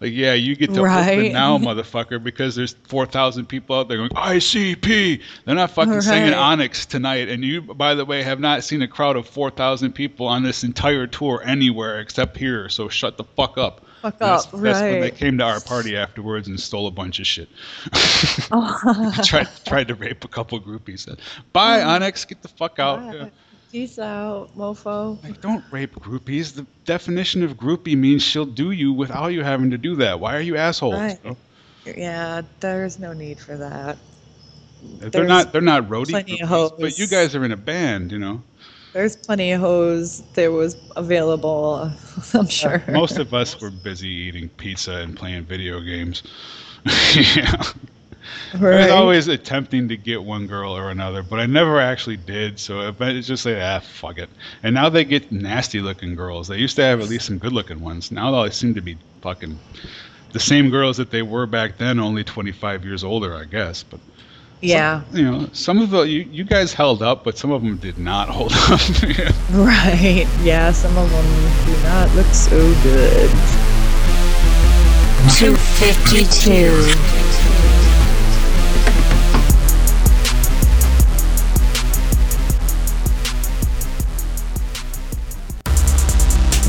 [0.00, 1.32] Like, yeah, you get to open Right.
[1.32, 5.20] now, motherfucker, because there's 4,000 people out there going, ICP.
[5.44, 7.28] They're not fucking singing Onyx tonight.
[7.28, 10.64] And you, by the way, have not seen a crowd of 4,000 people on this
[10.64, 12.68] entire tour anywhere except here.
[12.70, 13.84] So shut the fuck up.
[14.04, 17.20] Fuck that's, up, That's when they came to our party afterwards and stole a bunch
[17.20, 17.48] of shit.
[18.52, 19.14] Oh.
[19.24, 21.08] tried tried to rape a couple groupies.
[21.54, 21.86] Bye, mm.
[21.86, 22.26] Onyx.
[22.26, 23.02] Get the fuck out.
[23.14, 23.30] Yeah.
[23.72, 25.22] Peace out, mofo.
[25.24, 26.54] Like, don't rape groupies.
[26.54, 30.20] The definition of groupie means she'll do you without you having to do that.
[30.20, 30.96] Why are you assholes?
[30.96, 31.18] Right.
[31.24, 31.36] you know?
[31.86, 33.96] Yeah, there's no need for that.
[34.82, 35.52] They're There's not.
[35.52, 38.42] They're not roadie groupies, but you guys are in a band, you know.
[38.94, 41.92] There's plenty of hoes there was available,
[42.34, 42.82] I'm sure.
[42.88, 46.22] Most of us were busy eating pizza and playing video games.
[47.16, 47.62] yeah.
[48.54, 52.60] I was always attempting to get one girl or another, but I never actually did.
[52.60, 54.30] So it- it's just like, ah, fuck it.
[54.62, 56.48] And now they get nasty looking girls.
[56.48, 58.12] They used to have at least some good looking ones.
[58.12, 59.60] Now they all seem to be fucking
[60.32, 63.82] the same girls that they were back then, only 25 years older, I guess.
[63.82, 64.00] But
[64.64, 67.76] Yeah, you know, some of the you, you guys held up, but some of them
[67.76, 68.80] did not hold up.
[69.50, 70.26] Right.
[70.42, 71.26] Yeah, some of them
[71.66, 73.30] do not look so good.
[75.36, 77.34] 252.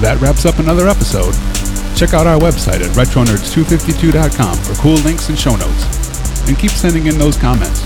[0.01, 1.33] That wraps up another episode.
[1.95, 6.04] Check out our website at retronerds252.com for cool links and show notes.
[6.47, 7.81] And keep sending in those comments.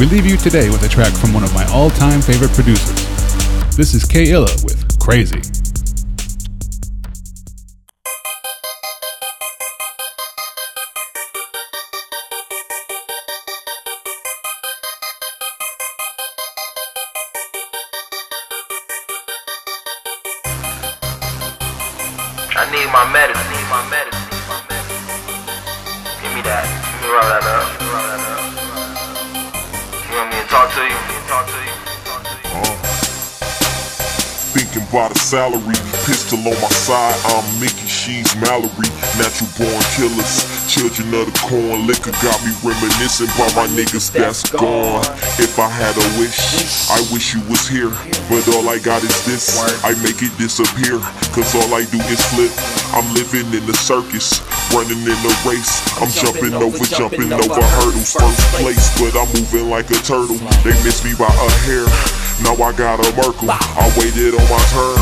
[0.00, 2.96] We leave you today with a track from one of my all time favorite producers.
[3.76, 5.40] This is K.ILLA with Crazy.
[22.50, 23.38] I need my medicine.
[23.90, 24.28] Medicine.
[24.30, 24.98] Need my medicine.
[26.22, 26.77] Give me that.
[27.08, 27.64] Roll that up.
[30.04, 30.92] You want me to talk to you?
[31.24, 31.72] Talk to you.
[34.52, 37.16] Thinking about a salary, pistol on my side.
[37.32, 38.92] I'm Mickey, she's Mallory.
[39.16, 41.88] Natural born killers, children of the corn.
[41.88, 45.00] Liquor got me reminiscing about my niggas that's gone.
[45.40, 46.36] If I had a wish,
[46.92, 47.88] I wish you was here.
[48.28, 51.00] But all I got is this, I make it disappear.
[51.32, 52.52] Cause all I do is flip.
[52.92, 55.80] I'm living in the circus, running in the race.
[56.00, 58.12] I'm jumping over, jumping over hurdles.
[58.12, 60.38] First place, but I'm moving like a turtle.
[60.64, 61.86] They miss me by a hair.
[62.44, 63.50] Now I got a Merkel.
[63.50, 64.98] I waited on my turn.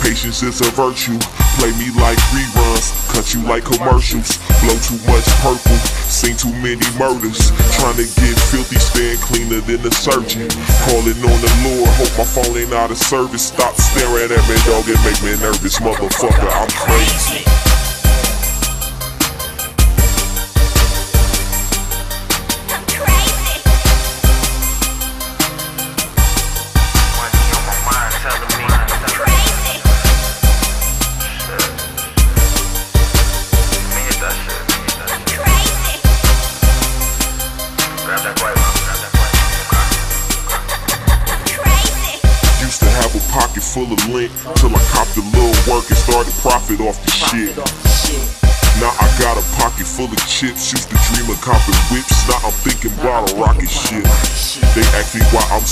[0.00, 1.18] Patience is a virtue.
[1.60, 2.94] Play me like reruns.
[3.12, 4.38] Cut you like commercials.
[4.62, 5.76] Blow too much purple.
[6.08, 7.50] Seen too many murders.
[7.76, 10.48] Trying to get filthy, staying cleaner than the surgeon.
[10.88, 11.90] Calling on the Lord.
[12.00, 13.52] Hope my phone ain't out of service.
[13.52, 14.88] Stop staring at me, dog.
[14.88, 15.78] It make me nervous.
[15.78, 17.57] Motherfucker, I'm crazy.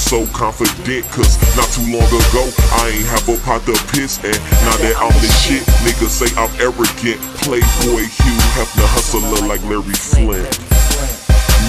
[0.07, 1.03] So confident.
[1.11, 2.47] Cause not too long ago,
[2.79, 4.23] I ain't have a pot to piss.
[4.23, 7.19] And now that I'm the shit, niggas say I'm arrogant.
[7.43, 10.47] Playboy Hugh Hefner, hustler like Larry Flynt.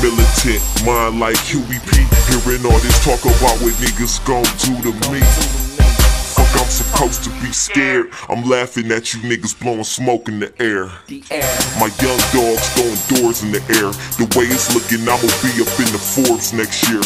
[0.05, 1.81] Militant, mind like Huey.
[2.29, 5.17] Hearing all this talk about what niggas gon' do to me.
[6.37, 8.13] Fuck, I'm supposed to be scared.
[8.29, 10.85] I'm laughing at you niggas blowing smoke in the air.
[11.81, 13.89] My young dogs throwing doors in the air.
[14.21, 17.01] The way it's looking, I'ma be up in the Forbes next year.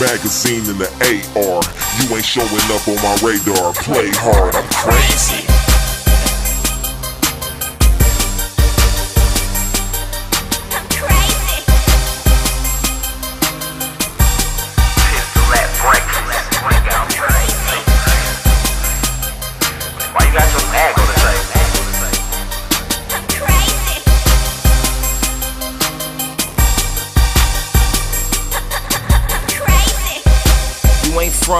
[0.00, 0.88] Magazine in the
[1.34, 1.62] AR.
[1.98, 3.72] You ain't showing up on my radar.
[3.74, 5.47] Play hard, I'm crazy.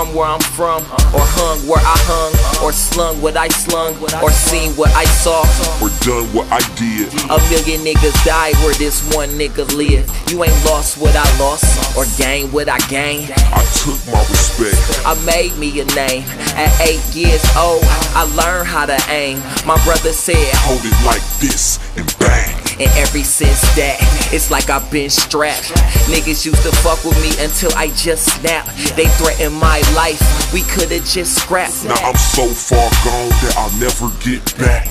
[0.08, 0.82] From where I'm from,
[1.14, 5.42] or hung where I hung, or slung what I slung, or seen what I saw.
[5.82, 7.12] Or done what I did.
[7.30, 10.10] A million niggas died where this one nigga lived.
[10.30, 11.64] You ain't lost what I lost,
[11.96, 13.32] or gained what I gained.
[13.32, 14.78] I took my respect.
[15.04, 16.24] I made me a name.
[16.56, 17.82] At eight years old,
[18.14, 19.38] I learned how to aim.
[19.66, 20.36] My brother said,
[20.66, 22.67] Hold it like this and bang.
[22.80, 23.98] And ever since that,
[24.32, 25.74] it's like I've been strapped.
[26.06, 28.70] Niggas used to fuck with me until I just snapped.
[28.94, 30.22] They threatened my life,
[30.52, 31.84] we could've just scrapped.
[31.84, 34.86] Now I'm so far gone that I'll never get back.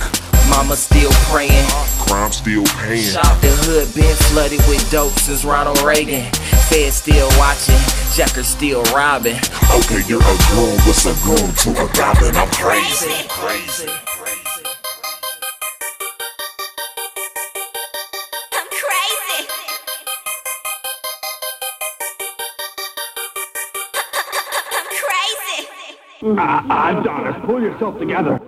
[0.49, 1.67] Mama still praying.
[1.99, 3.13] Crime still paying.
[3.39, 6.25] The hood been flooded with dope since Ronald Reagan.
[6.67, 7.79] Fed still watching,
[8.15, 9.39] Jacker still robbing.
[9.71, 10.75] Okay, you're a goon.
[10.83, 12.35] What's a goon to a goblin?
[12.35, 13.27] I'm crazy.
[13.29, 14.06] crazy.
[26.23, 28.39] Ah, Adonis, pull yourself together.